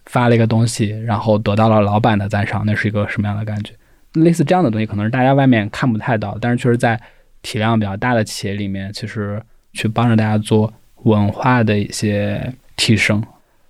[0.08, 3.74] 发了一个东西，然后得到了老板的赞赏，那是一个什么样的感觉？
[4.24, 7.00] 类似这样的东西，可能是大家外面看不太到，但是确实在
[7.42, 9.42] 体量比较大的企业里面，其实
[9.74, 13.24] 去帮着大家做文化的一些提升，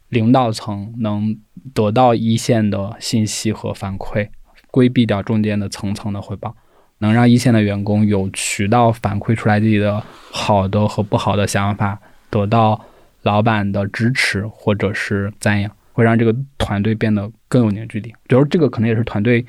[0.09, 1.38] 领导层能
[1.73, 4.27] 得到一线的信息和反馈，
[4.71, 6.55] 规避掉中间的层层的汇报，
[6.97, 12.83] 能让一线的员工有渠道反馈出来自己的好的和不好的想法，得到
[13.21, 18.13] 老板的支持或者是赞扬，会让这个团队变得更有凝聚力。
[18.27, 19.45] 比如这个可能也是团队。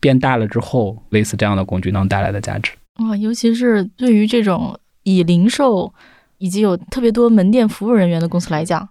[0.00, 2.72] 变大了之后，类似这样的工具能带来的价值
[3.04, 5.92] 哇，尤其是对于这种以零售
[6.38, 8.88] 以及有特别多门店服务人员的公司来讲，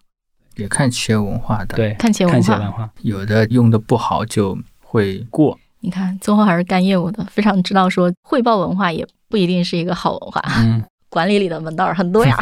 [0.55, 1.75] 也看企业文化的。
[1.75, 5.59] 对，看企业文化，有的用的不好就会过。
[5.81, 10.41] 你看，宗浩还是干业务的，非常知道说汇报文化也不一定是一个好文化。
[10.57, 12.37] 嗯，管理里的门道很多呀。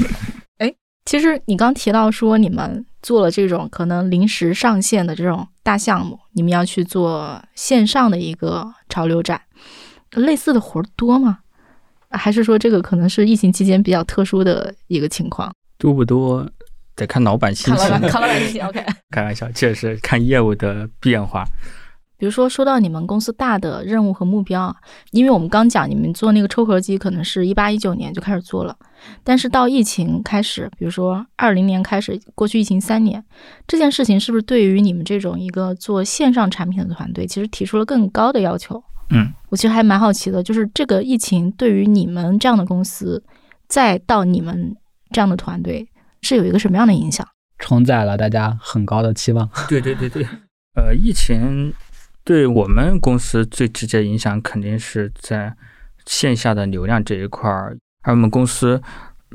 [0.58, 0.72] 哎，
[1.04, 5.46] 其实你刚提到说你们做了这种可能临时上线的这种。
[5.68, 9.38] 大项目，你们要去做线上的一个潮流展，
[10.12, 11.40] 类似的活儿多吗？
[12.08, 15.54] 还是说这个可能是疫情期间比较特殊的一个情况？
[15.76, 16.50] 多不多
[16.96, 17.86] 得看老板心情。
[17.86, 18.66] 看老板心情。
[18.66, 18.82] OK。
[19.12, 21.44] 开玩笑，确实看业务的变化。
[22.18, 24.76] 比如说，说到你们公司大的任务和目标啊，
[25.12, 28.76] 因为我们刚讲，你们做那个抽壳机，可能是一八一九年就开始做了，
[29.22, 33.24] 但是到疫情开始，比如说二零年开始，过去疫情三年，
[33.68, 38.82] 这件事情是不是对于你们这种一个做线上产品的团队，其实提出了更高的要求？
[39.10, 43.22] 嗯，我其实还蛮好奇的，就是这个疫情对于你们这样的公司，
[43.68, 44.76] 再到你们
[45.12, 45.88] 这样的团队，
[46.22, 47.24] 是有一个什么样的影响？
[47.60, 49.48] 承载了大家很高的期望。
[49.68, 50.26] 对对对对，
[50.74, 51.72] 呃，疫情。
[52.28, 55.56] 对我们公司最直接影响肯定是在
[56.04, 58.82] 线下的流量这一块儿，而我们公司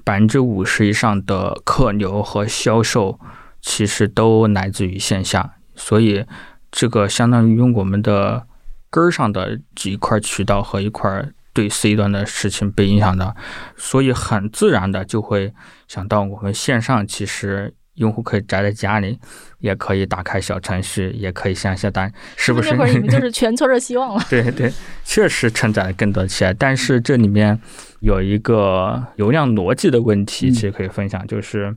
[0.04, 3.20] 百分之五十以上的客流和销售
[3.60, 6.24] 其实都来自于线下，所以
[6.70, 8.46] 这个相当于用我们的
[8.92, 13.36] 根儿上的几块渠道和一块对 C 端的事情被影响的，
[13.76, 15.52] 所以很自然的就会
[15.88, 17.74] 想到我们线上其实。
[17.96, 19.20] 用户可以宅在家里，
[19.60, 22.72] 也可以打开小程序，也可以线下单，是不是？
[22.72, 24.24] 那会儿你们就是全村的希望了。
[24.30, 24.72] 对对，
[25.04, 27.60] 确实承载了更多期待，但是这里面
[28.00, 31.76] 有一个流量逻辑的问题，其实可以分享，就是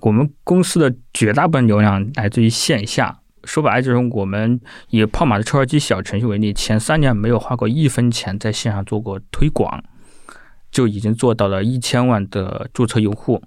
[0.00, 3.20] 我们公司的绝大部分流量来自于线下。
[3.44, 9.84] 说白了，就是我们以泡马的抽油机小程序为例，前三年没有花过一分钱在线上做过推广，
[10.70, 13.42] 就已经做到了一千万的注册用户。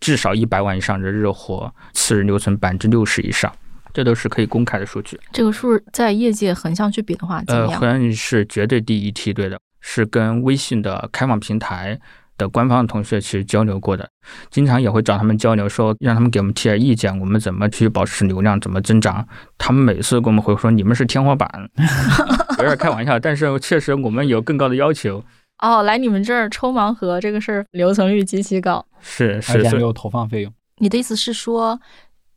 [0.00, 3.52] 至少一百万以上的日活，次日留存百分之六十以上，
[3.92, 5.18] 这都是可以公开的数据。
[5.32, 7.80] 这个数在业界横向去比的话，怎么样？
[7.80, 11.98] 呃，是绝对第一梯队的，是跟微信的开放平台
[12.36, 14.08] 的官方同学其实交流过的，
[14.50, 19.26] 经常也会找他们交流，说让他们给我们提点意见，我们怎么去保持流量，怎么增长。
[19.58, 21.48] 他们每次给我们回复说你们是天花板，
[22.58, 25.24] 有点开玩笑，但是确实我们有更高的要求。
[25.58, 30.52] 哦，来你们这儿抽盲盒这个事儿，留存率极其高，是是，没有投放费用。
[30.78, 31.78] 你的意思是说，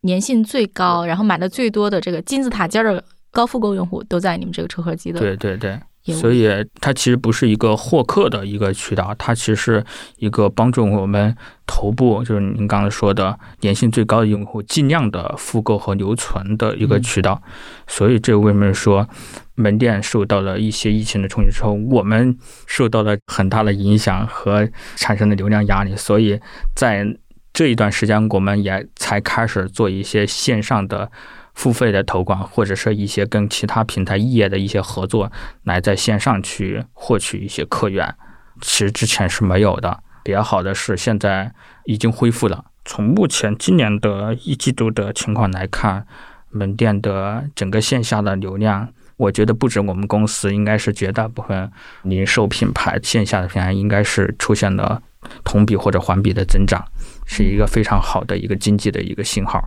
[0.02, 5.20] 粘性最高，然后买的最多的这个金字塔尖的高复购用户，都在你们这个抽盒机的？
[5.20, 5.78] 对对对。
[6.04, 6.48] 所以
[6.80, 9.84] 它其实不是一个获客的一个渠道，它其实是
[10.16, 17.40] 一个帮助我们头部，就是您刚才说的粘性最高的用户尽量的复购和留存的一个渠道。
[17.86, 19.08] 所以这为什么说
[19.54, 22.36] 门店受到了一些疫情的冲击之后，我们
[22.66, 25.94] 受到了很大的影响和产生的流量压力。
[25.94, 26.40] 所以
[26.74, 27.06] 在
[27.52, 31.12] 这一段时间，我们也才开始做一些线上的。
[31.54, 35.30] 付费的投广，或者是一些跟其他平台异业的一些合作，
[35.64, 38.14] 来在线上去获取一些客源，
[38.60, 40.00] 其实之前是没有的。
[40.24, 41.52] 比较好的是，现在
[41.84, 42.64] 已经恢复了。
[42.84, 46.06] 从目前今年的一季度的情况来看，
[46.50, 51.70] 门店的整个线下的流量，我觉得不止我们公司，应该是绝大部分
[52.02, 55.02] 零售品牌线下的平台，应该是出现了
[55.44, 56.84] 同比或者环比的增长。
[57.26, 59.60] 是一个非常好的一个经济的一个信号。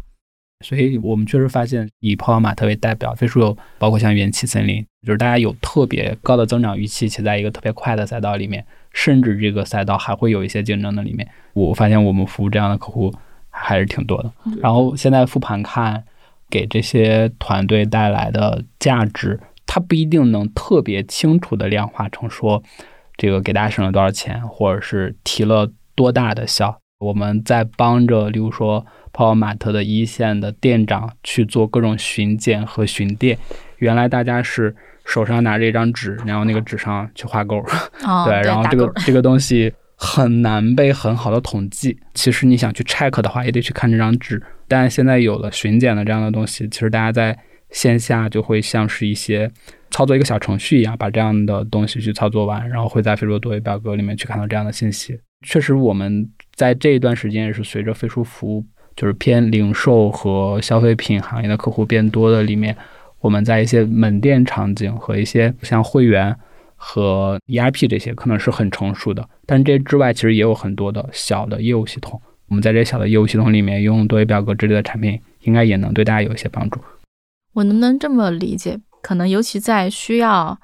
[0.64, 13.14] 所以我们确实发现，以泡泡玛特为代表，飞书有包括像元气森林，就是大家有特别高的增长预期，且在一个特别快的赛道里面，甚至这个赛道还会有一些竞争的里面，我发现我们服务这样的客户
[13.50, 14.32] 还是挺多的。
[14.62, 16.06] 然后现在复盘看，
[16.50, 22.64] 给这些团队带来的价值，它不一定能特别清楚的量化成说，
[23.18, 26.80] 这个给大家省了多少钱，或者是提了多大的效。
[27.00, 28.86] 我们在帮着，例如说。
[29.16, 33.38] 泡泡玛特的一线的店长去做各种巡检和巡店，
[33.78, 34.76] 原来大家是
[35.06, 37.64] 手上拿着一张纸，然后那个纸上去画勾，
[38.26, 41.98] 对，然后这个这个东西很难被很好的统计。
[42.14, 44.44] 其实你想去 check 的话，也得去看这张纸。
[44.68, 49.50] 但现在有了巡检的这样的东西，其实大家在线下就会像是一些
[49.92, 55.18] 操作一个小程序一样，把这样的东西去操作完，然后会在飞书多维表格里面去看到这样的信息。
[55.46, 58.66] 确实，我们在这一段时间也是随着飞书服务。
[58.96, 62.76] 就是偏零售和消费品行业的客户变多的里面，
[63.20, 66.36] 我们在一些门店场景和一些像会员
[66.76, 72.22] 和 ERP 这些可能是很成熟的，但这之外其实也有很多的小的业务系统。
[72.48, 76.80] 我们在这小的业务系统里面用多维表格之类的产品，应该也能对大家有一些帮助。
[77.54, 78.80] 我能不能这么理解？
[79.02, 80.58] 可能尤其在需要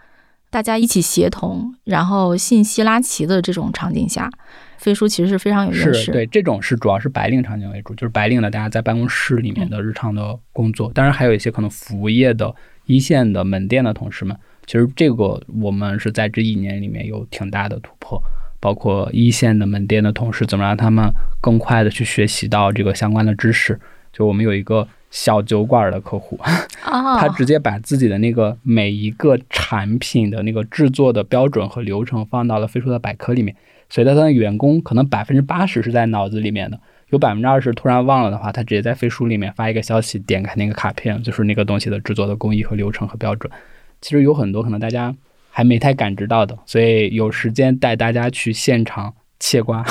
[0.51, 4.29] 大家一起协同，然后信息拉齐的这种场景下。
[4.77, 10.91] 飞书其实是非常有优势，对这种是主要是白领场景为主，就是白领的大家在办公室里面的日常的工作。
[10.93, 12.53] 当然还有一些可能服务业的
[12.85, 14.35] 一线的门店的同事们，
[14.65, 18.21] 其实这个我们是在这一年里面有挺大的突破，
[18.59, 21.09] 包括一线的门店的同事怎么让他们
[21.39, 23.79] 更快的去学习到这个相关的知识。
[24.11, 26.39] 就我们有一个小酒馆的客户，
[26.81, 33.55] 他直接把自己的那个每一个产品的那个制作的标准和流程放到了飞书的百科里面。
[33.89, 43.51] 所以他的员工可能百分之八十是在脑子里面的，有百分之二十突然忘了的话，他直接在飞书里面发一个消息，点开那个卡片，就是那个东西的制作的工艺和流程和标准。
[43.99, 45.13] 其实有很多可能大家
[45.49, 49.85] 还没太感知到的，所以有时间带大家去现场切瓜，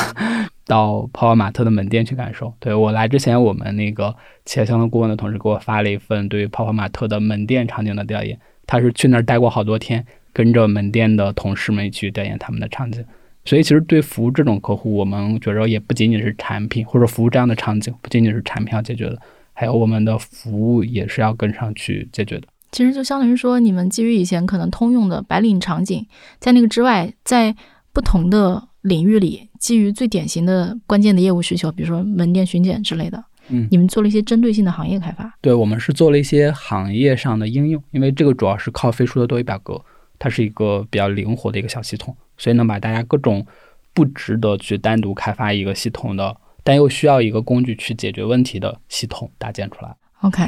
[0.71, 2.55] 到泡泡玛特的门店去感受。
[2.61, 13.05] 对我来之前，我们那个企业相关顾问的同事给我发了一份对于泡泡玛特的门店场景的调研，他是去那儿待过好多天，跟着门店的同事们去调研他们的场景。
[13.45, 19.19] 所以，其实对服务这种客户，我们觉着也不仅仅是产品，或者服务这样的场景，不仅仅是产品要解决的，
[19.53, 22.47] 还有我们的服务也是要跟上去解决的。
[22.71, 26.07] 其实就相当于说，你们基于以前可能通用的白领场景，
[26.39, 27.57] 在那个之外，在
[27.93, 35.33] 不同的领域里，基于最典型的关键的业务需求，比如说门店巡检之类的，嗯，你们做了一些针对性的行业开发。
[35.41, 39.81] 对，我们是做了一些行业上的应用，因为这个主要是靠飞书的多维表格，
[40.19, 42.17] 它是一个比较灵活的一个小系统。
[42.39, 43.47] 所以能把大家各种
[43.93, 49.95] 不值得去单独开发一个系统的，但又需要一个工具去解决问题的系统搭建出来。
[50.23, 50.43] OK，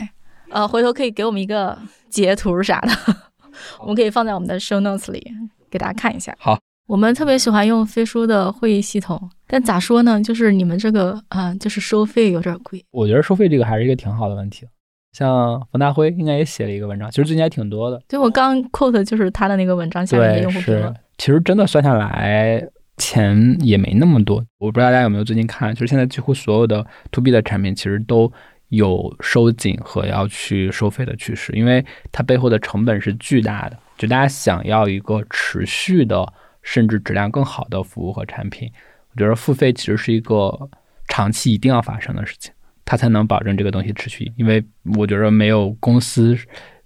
[0.49, 2.93] 呃，回头可以给我们一个截图啥的，
[3.81, 5.23] 我们可以放在我们的 show notes 里
[5.71, 6.35] 给大家看一下。
[6.39, 10.21] 好，我们特别喜欢用飞书的会议系统，但咋说呢？
[10.21, 12.85] 就是你们这个啊，就是收费有点贵。
[12.91, 14.67] 我觉得收费这个还是一个挺好的问题。
[15.13, 18.01] 像冯大辉应该也写了一个文章，其实最近还挺多的。
[18.09, 20.95] 对，我刚 quote 就是他的那个文章下面的用户评论。
[21.19, 22.67] 其实真的算下来，
[22.97, 24.45] 钱也没那么多。
[24.59, 28.33] 我不知道大家有没有最近看，就是现在几乎所有的 to B 的产品，其实都
[28.71, 33.79] 有收紧和要去收费的趋势，因为它背后的成本是巨大的。
[33.99, 36.27] 就大家想要一个持续的，
[36.63, 38.71] 甚至质量更好的服务和产品，
[39.13, 40.71] 我觉得付费其实是一个
[41.09, 42.53] 长期一定要发生的事情，
[42.85, 44.33] 它才能保证这个东西持续。
[44.37, 44.65] 因为
[44.97, 46.37] 我觉得没有公司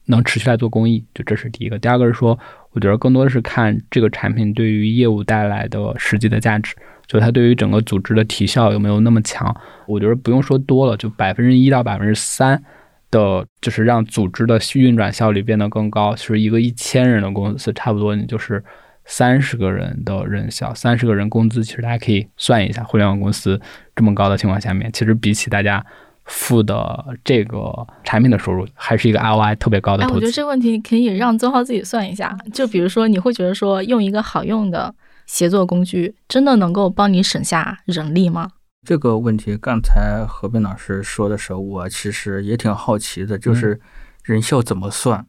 [0.07, 1.79] 能持续来做公益，就这是第一个。
[1.79, 2.39] 第二个是说。
[2.73, 9.51] 我觉得更多的是看这个产品对于业务带来的实际的价值，就它对于整个组织的提效有没有那么强。
[9.87, 12.63] 我觉得不用说多了，就百分之一到百分之三
[13.11, 16.15] 的，就是让组织的运转效率变得更高。
[16.15, 18.63] 其实一个一千人的公司，差不多你就是
[19.07, 23.59] 三十个人的人效，三十个人工资，其实大家可以算一下，互联网公司
[23.95, 25.85] 这么高的情况下面，其实比起大家。
[26.29, 30.15] 付的这个产品的收入还是一个 ROI 特别高的投资。
[30.15, 32.37] 哎，我觉得这个问题可以让曾浩自己算一下。
[32.53, 34.93] 就比如说，你会觉得说用一个好用的
[35.27, 38.51] 协作工具，真的能够帮你省下人力吗？
[38.85, 43.81] 这个问题刚才何斌老师说的时候，我其实也挺好奇的，就是
[44.25, 45.25] 人效怎么算？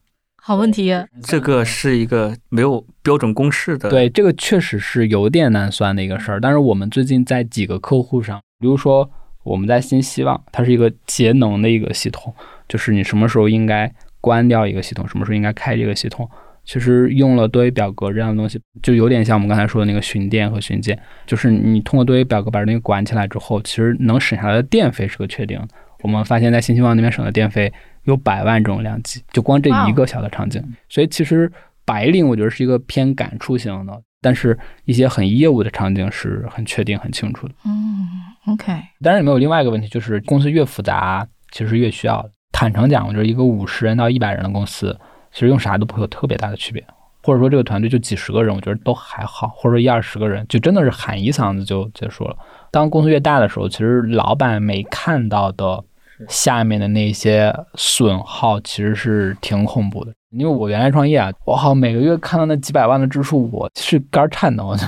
[0.47, 0.95] 好问题。
[1.23, 3.89] 这个是一个没有标准公式的。
[3.89, 6.39] 对，这个确实是有点难算的一个事儿。
[6.39, 9.11] 但是我们最近在几个客户上，比如说。
[9.43, 12.35] 我们在新希望，它是一个节能的一个系统，
[12.67, 13.89] 就是你什么时候应该
[14.19, 16.29] 关掉一个系统，什么时候应该开这个系统，
[16.65, 25.57] 其实用了多维表格这样的东西，就有点像我们刚才说的那个巡电和巡检，就是你通过多维表格把东西管起来之后，其实能省下来的电费是个确定。
[26.01, 27.71] 我们发现，在新希望那边省的电费
[28.07, 30.63] 有百万这种量级，就光这一个小的场景。
[30.89, 31.51] 所以其实
[31.85, 37.53] 白领我觉得是一个偏感触型的，但是一些很业务的场景是很确定、很清楚的。
[37.65, 38.07] 嗯
[38.53, 38.73] ，OK。
[39.01, 42.27] 当然，有没有另外一个问题，就是公司越复杂，其实越需要。
[42.51, 44.97] 坦诚讲，我觉得一个五十人到一百人的公司，
[45.31, 46.83] 其实用啥都不会有特别大的区别，
[47.23, 52.35] 或者说这个团队就几十个人，我觉得都还好，或者说一二十个人，就真的是喊一嗓子就结束了。
[52.71, 55.83] 当公司越大的时候，其实老板没看到的
[56.27, 60.13] 下面的那些损耗，其实是挺恐怖的。
[60.31, 64.65] 因为我原来创业啊，我靠，每个月看到那几百万的支出，我是肝颤的。
[64.65, 64.87] 我操，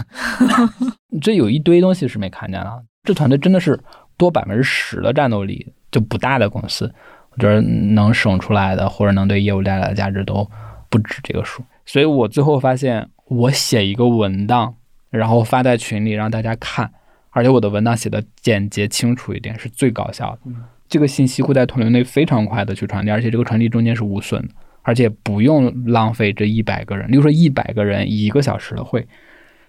[1.22, 2.84] 这有一堆东西是没看见的。
[3.04, 3.80] 这团队真的是
[4.18, 6.94] 多百分之十的战斗力，就不大的公司。
[7.32, 10.46] 我觉得能省出来的，或者能对业务带来的价值都
[10.90, 11.64] 不止这个数。
[11.86, 14.76] 所以我最后发现，我写一个文档，
[15.10, 16.92] 然后发在群里让大家看，
[17.30, 20.52] 而且我的文档写的简洁清楚一点，是最高效的。
[20.90, 24.50] 这个信息会在团队内非常快的去传递，而且这个传递中间是无损的，
[24.82, 27.10] 而且不用浪费这一百个人。
[27.12, 29.08] 例如说，一百个人一个小时的会，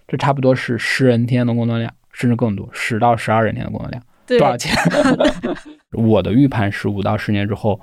[0.08, 4.02] 这差不多是十人天的工作量，甚至更多，十到十二人天的工作量。
[4.26, 4.74] 多少钱？
[5.92, 7.78] 我的预判是五到十年之后，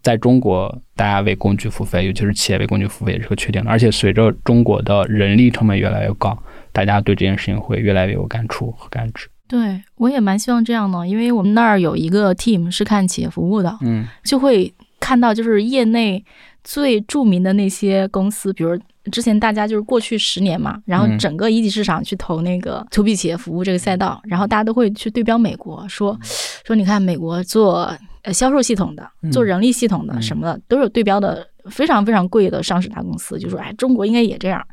[0.00, 3.70] 在中国大家为工具付费，尤其是企业为工具付费也是个确定的。
[3.70, 6.36] 而且随着中国的人力成本越来越高，
[6.72, 9.28] 大家对这件事情会越来越有感触和感知。
[9.52, 16.24] 对我也蛮希望这样的，因为我们那儿有一个 team 是看企业服务的，嗯，就会看到就是业内
[16.64, 18.80] 最著名的那些公司，比如。
[19.10, 26.16] 之前大家就是过去十年嘛，然后整个一级市场去投那个 to B 企业服务这个赛道，然后大家都会去对标美国，说
[26.64, 27.92] 说你看美国做
[28.22, 34.64] 呃销售系统的，做人力系统的什么的都有对标的非常非常贵的上市大公司，就说哎中国应该也这样，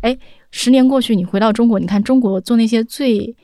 [0.00, 0.16] 哎
[0.50, 3.36] 十年过去你回到中国，你看中国做那些最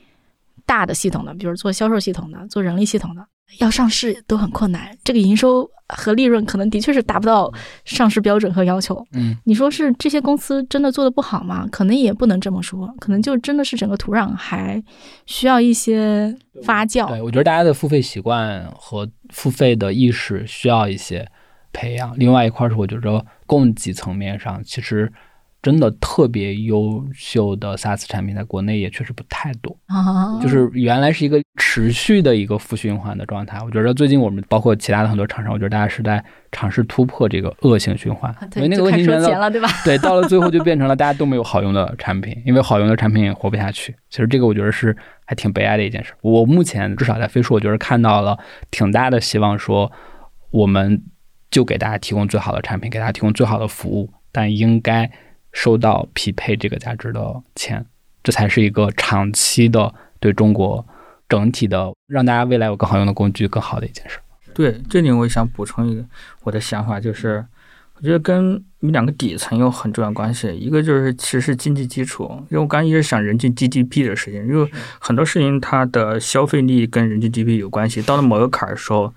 [0.71, 3.21] 大的系统的，比如做销售系统的，做人力系统的。
[3.59, 7.51] 要上市都很困难，这个营收和利润可能的确是达不到
[7.83, 9.05] 上市标准和要求。
[9.11, 11.67] 嗯，你说是这些公司真的做的不好吗？
[11.69, 14.81] 可能也不能这么说，可能就真的是整个土壤还
[15.25, 17.05] 需要一些发酵。
[17.09, 21.27] 对，我觉得大家的付费习惯和付费的意识需要一些
[21.73, 22.17] 培养。
[22.17, 25.11] 另外一块是，我觉得供给层面上其实。
[25.61, 29.77] 真的特别优秀的 SaaS 产品，在国内也确实不太多。
[30.41, 33.59] 就是原来是一个持续的一个负循环的状态。
[33.63, 38.35] 我觉得最近我们包括其他的很多厂商，我觉得大家是在尝试突破这个恶性循环。
[38.49, 39.69] 对，那个恶性循环了，对吧？
[39.85, 43.95] 对，到了最后就变成了大家都没有好用的产品，因为好用的产品也活不下去。
[44.09, 46.11] 其实这个我觉得是还挺悲哀的一件事。
[46.21, 48.35] 我目前至少在飞书，我觉得看到了
[48.71, 49.91] 挺大的希望，说
[50.49, 51.03] 我们
[51.51, 55.11] 就给大家提供最好的产品，给大家提供最好的服务，但应该。
[55.51, 57.85] 收到匹配这个价值的钱，
[58.23, 60.85] 这才是一个长期的对中国
[61.27, 64.19] 整体的让大家未来有更好用的工具更好的一件事。
[64.53, 66.03] 对，这里我想补充一个
[66.43, 67.45] 我的想法，就是
[67.95, 70.53] 我觉得跟你两个底层有很重要关系。
[70.55, 79.13] 一个就是其实是经济基础，因为我刚一直想人均 GDP 的事情，因为很多事情它的消费力跟人均 GDP 有关系，到了某个坎儿的时候。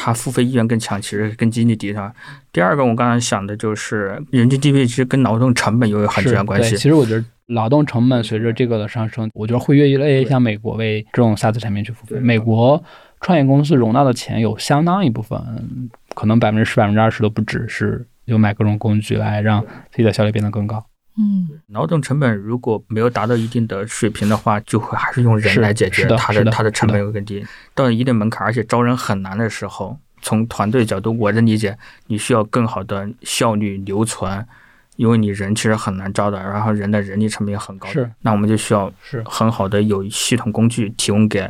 [0.00, 2.14] 它付费意愿更强，其实跟经济底上。
[2.52, 6.76] 第二个，我刚才想的就是人均 GDP 其实跟劳动成本又有很直接关系。
[6.76, 12.20] 其实我觉得劳动成本随着这个的上升，我觉得会越来越像美国为这种 SaaS 产品去付费。
[12.20, 12.80] 美国
[13.20, 15.36] 创业公司融到的钱有相当一部分，
[16.14, 20.86] 可能百分之十、百分之二十都不止，是就买各种工具来让自己的效率变得更高。
[21.20, 27.44] 嗯，劳动成本如果没有达到一定的水平的话，就会还是用人来解决，它的它的成本会更低。
[27.74, 34.46] 到一定门槛，而且招人很难的时候，从团队角度，我的理解，你需要更好的效率留存，
[34.94, 37.88] 因为你人其实很难招的，然后人的人力成本也很高。
[37.88, 41.44] 是，那我们就需要是很好的有系统工具提供给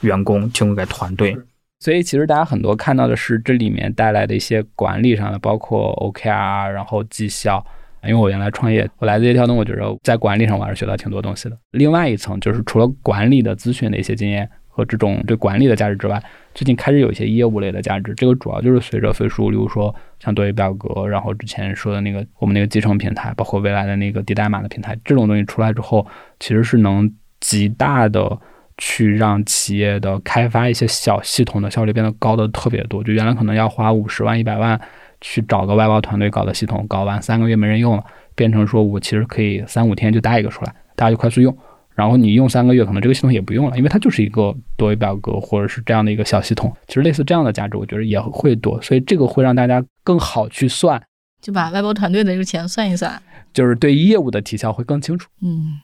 [0.00, 1.38] 员工，提供给团队。
[1.78, 7.64] 所以其实大家很多看到的是这里面带来的一些管理上的，包括 OKR，然后绩效。
[8.06, 11.58] 因为我原来创业，我来自夜跳动，我觉得在管理上我还是学到挺多东西的。
[11.72, 16.22] 另外一层就是除了管理的咨询的一些经验和这种对管理的价值之外，
[16.54, 18.12] 最近开始有一些业务类的价值。
[18.14, 26.06] 这个主要就是随着飞书，例如说像多维表格，然后之前说的那个我们那个集成平台，包括未来的那个低代码的平台，这种东西出来之后，
[26.40, 28.38] 其实是能极大的
[28.78, 33.02] 去让企业的开发一些小系统的效率变得高的特别多。
[33.02, 34.80] 就原来可能要花五十万、一百万。
[35.26, 38.04] 去找个外包团队搞的系统，搞完三个月没人用了，
[38.34, 41.56] 变成说我其实可以三五天就搭一个出来，大家就快速用。
[41.94, 46.70] 然后你用三个月，可能这个系统也不用了，因为它就是一个多维表格或者是这样的一个小系统。
[46.86, 51.02] 其实类似这样的价值，我觉得也会多，所以这个会让大家更好去算。
[51.40, 53.22] 就把外包团队的这个钱算一算，
[53.54, 55.30] 就是对业务的提效会更清楚。
[55.40, 55.80] 嗯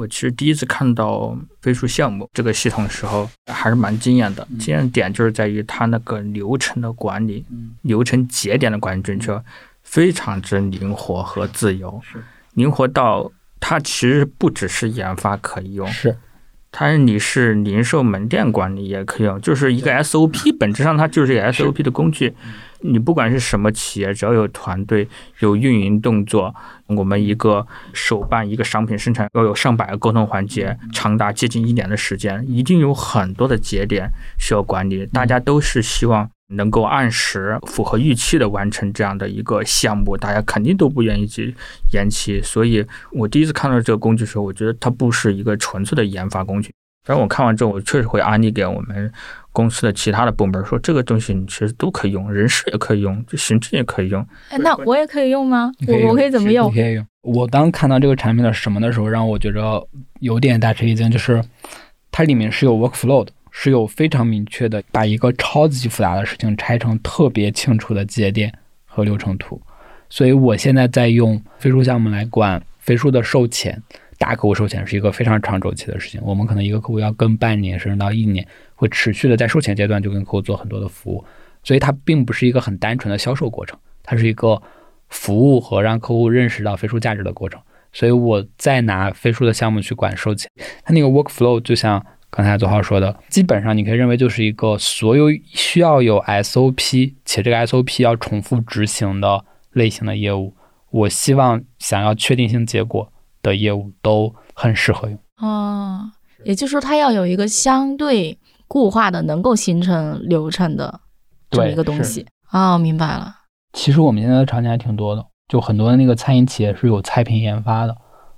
[0.00, 4.48] 我其实第一次看到飞书项目这个系统的时候，还是蛮惊艳的。
[4.58, 7.44] 惊艳点就是在于它那个流程的管理，
[7.82, 9.38] 流程节点的管理准确，
[9.82, 12.00] 非常之灵活和自由。
[12.02, 12.22] 是
[12.54, 13.30] 灵活到
[13.60, 16.16] 它其实不只是研发可以用，是，
[16.72, 22.34] 它你是零售门店管理也可以用，就是一个 SOP，本质上它就是一个 SOP 的工具。
[22.82, 25.08] 你不管是什么企业，只要有团队、
[25.40, 26.54] 有运营动作，
[26.86, 35.06] 我们一个手办一个商品生产要有上百个沟通环节，长达接近一年的时间，一定有很多的节点需要管理。
[35.06, 41.54] 大家都是希望能够按时、符合预期的完成这样的一个项目，大家肯定都不愿意去
[41.92, 42.40] 延期。
[42.42, 46.72] 所以我第一次看到这个工具的时候，我觉得它不是一个纯粹的研发工具。
[47.04, 49.10] 反正我看完之后，我确实会安利给我们
[49.52, 54.24] 公司的其他的部门，说这个东西你其实都可以用，人事也可以用，就行政也可以用。
[54.50, 55.72] 哎，那我也可以用吗？
[55.88, 56.74] 我我可以怎么用你？
[56.74, 57.06] 可以用。
[57.22, 59.86] 我当看到这个产品的什么的时候，让我觉着
[60.20, 61.42] 有点大吃一惊，就是
[62.10, 68.52] 它里面是有 workflow 的，是有非常明确的把一个超级复杂的事情拆成特别清楚的节点
[68.84, 69.60] 和流程图。
[70.08, 73.82] 所以我现在在用飞书项目来管飞书的售前，
[74.20, 81.24] 大客户收钱是一个非常长周期的事情，我们可能一个客户要跟半年甚至到一年，会持续的在收钱阶段就跟客户做很多的服务，
[81.64, 84.60] 所以它并不是一个很单纯的销售过程，它是一个
[85.08, 87.58] 服务和让客户认识到飞书价值的过程。
[87.94, 90.50] 所以我再拿飞书的项目去管售前，
[90.84, 99.42] 它那个 workflow 就像刚才左浩说的，基本上你可以认为就是一个所有需要有 SOP 且这个 SOP 要重复执行的
[99.72, 100.54] 类型的业务，
[100.90, 103.10] 我希望想要确定性结果
[103.42, 105.18] 的业务都很适合用。
[105.38, 106.10] 哦，
[106.44, 108.38] 也就是说，它要有一个相对
[108.68, 111.00] 固化的、能够形成流程的
[111.50, 112.26] 这么一个东西。
[112.52, 113.34] 哦，明白了。
[113.72, 117.96] 其实我们现在的场景还挺多的，就很多的那个餐饮企业是有菜品研发的，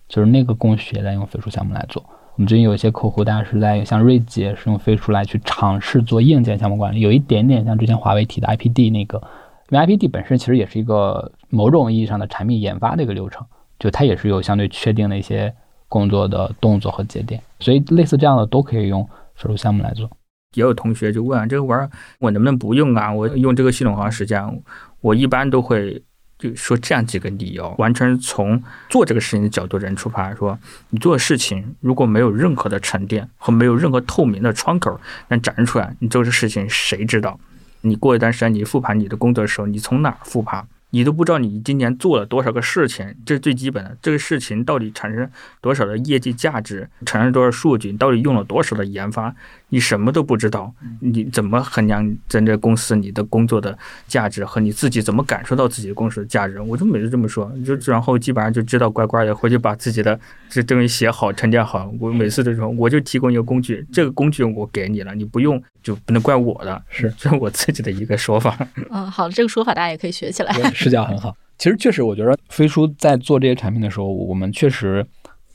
[0.09, 2.05] 就是那个工序也在用飞书项目来做。
[2.35, 9.21] 我们最近有一些客户，大家是在像瑞杰是用飞书来去尝试做硬件项目管理，有一点点像之前华为提的 IPD 那个，
[9.69, 13.47] 因为 IPD 本身其实也是一个某种意义上的产品研发的一个流程，
[13.83, 15.53] 就它也是有相对确定的一些
[15.89, 19.05] 工作的动作和节点，所以类似这样的都可以用
[19.35, 20.09] 飞书项目来做。
[20.55, 23.13] 也有同学就问这个玩意儿我能不能不用啊？
[23.13, 24.63] 我用这个系统好长时间，
[25.01, 26.01] 我一般都会
[26.39, 30.57] 就说这样几个理由，完全从做这个事情的角度人出发，说
[30.91, 37.37] 你做的事情如果没有任何的沉淀和没有任何透明的窗口能展示出来，你做这事情谁知道？
[37.81, 40.65] 你过一段时间你复盘你的工作的时候，你从哪儿复盘？
[40.93, 43.97] 你都不知道你今年做了多少个事情，这是最基本的。
[44.03, 45.29] 这个事情到底产生
[45.61, 49.35] 多少的业绩价值，产生多少数据，你到底用了多少的研发，
[49.71, 53.77] 你什么都不知道，你怎么衡量在这公司你的工作的
[54.07, 56.61] 价值和你自己怎么感受到自己的公司的价值？
[56.61, 60.21] 我就每次这么说，就然后基本上就知道乖乖的回去把自己的
[60.51, 61.91] 这东西写好、沉淀好。
[61.99, 68.55] 我每次都说，我就提供一个工具，这个工具我给你了，你不用就不能怪我的，是这是 我自己的一个说法。
[68.91, 70.55] 嗯，好，这个说法大家也可以学起来。
[70.83, 71.35] 视角很好。
[71.59, 75.07] 其实确实，我觉得飞书在做这些产品的时候，我们确实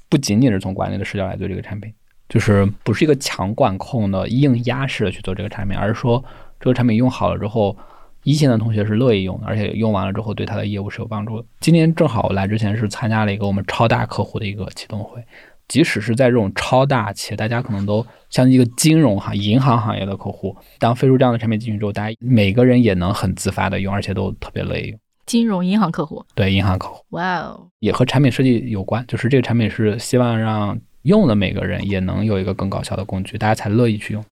[0.08, 1.94] 不仅仅是从管理的视角来做这个产品，
[2.30, 6.24] 就是不是一个强管控的硬压式的去做这个产品，而是说
[6.60, 7.76] 这个产品用好了之后，
[8.24, 11.46] 一线的同学是乐意用的，而且用完了之后对他的业务是有帮助的。
[11.60, 15.22] 今年正好我来之前是参加了一个我们超大客户的一个启动会。
[15.68, 25.00] 即使是在这种超大且大家可能都像一个金融行、银行行业的客户，当飞书这样的产品进去之后，大家每个人也能很自发的用，而且都特别乐意用。
[25.28, 34.26] 金融银行客户，对银行客户哇哦，也和产品设计有关，就是这个产品是希望让用的每个人也能有一个更高效的工具，大家才乐意去用。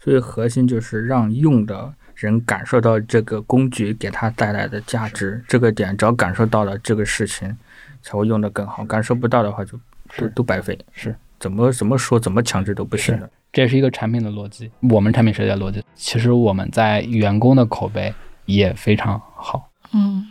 [0.00, 7.56] 所以核心就是让用的人感受到这个工具给他带来的价值，这个点只要感受到了，这个事情
[8.00, 8.84] 才会用得更好。
[8.84, 9.78] 感受不到的话就，
[10.16, 10.78] 都都白费。
[10.92, 13.28] 是怎么怎么说怎么强制都不行的。
[13.52, 15.82] 这是一个产品的逻辑，我们产品设计的逻辑。
[15.94, 18.12] 其实我们在员工的口碑
[18.44, 19.67] 也非常好，嗯，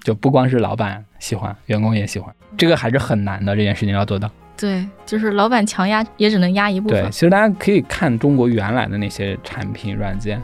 [0.07, 4.31] 就不光是老板喜欢，员工也喜欢，这个还是很难的，这件事情要做到。
[4.55, 7.11] 对，就是老板强压也只能压一部对，分。
[7.11, 10.41] 其实大家可以看中国原来的那些产品软件，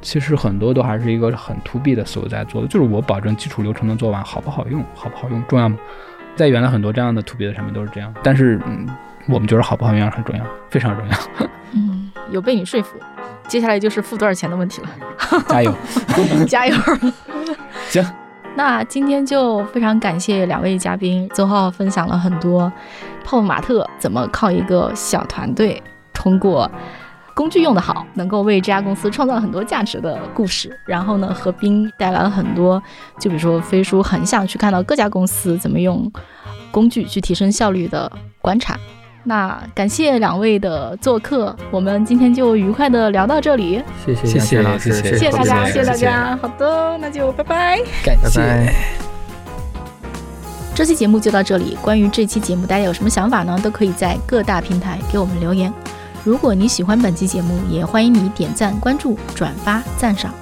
[0.00, 5.76] 其实很多都还是一个很 to B 的思路在做的，就是我保证基础流程能做完，好不好用，好不好用重要吗？
[6.34, 8.88] 在原来很多这样的 to B 的产品都是这样，但是嗯，
[9.28, 11.18] 我们觉得好不好用很重要，非常重要。
[11.76, 12.96] 嗯，有被你说服。
[13.46, 14.88] 接下来就是付多少钱的问题了，
[15.46, 15.74] 加油！
[16.48, 16.74] 加油！
[17.88, 18.04] 行，
[18.56, 22.72] 那今天就非常感谢两位嘉宾，邹浩分享了很多
[23.22, 25.80] 泡泡玛特怎么靠一个小团队
[26.14, 26.68] 通过
[27.34, 30.74] 工具用的好，能够为这家公司创造很多价值的故事。
[30.86, 32.82] 然后呢，何冰带来了很多，
[33.20, 36.10] 就比如说飞书很想去看到各家公司怎么用
[36.70, 38.74] 工具去提升效率的观察。
[39.28, 43.82] 那感谢两位的做客，我们今天就愉快的聊到这里。
[44.06, 46.38] 谢谢谢谢老师，谢谢谢谢大家，谢谢大家。
[46.40, 47.80] 好的，那就拜拜。
[48.04, 48.38] 拜感谢。
[48.38, 48.74] 拜。
[50.76, 51.76] 这期节目就到这里。
[51.82, 53.58] 关于这期节目，大家有什么想法呢？
[53.60, 55.72] 都可以在各大平台给我们留言。
[56.22, 60.32] 如果你喜欢本期节目，也欢迎你点赞、关注、转发、赞赏。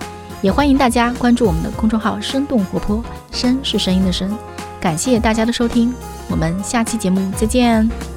[0.42, 4.36] 也欢迎大家关注我们的公众号“生动活泼”，声是声音的声。
[4.78, 5.94] 感谢大家的收听，
[6.28, 8.13] 我们下期节目再见。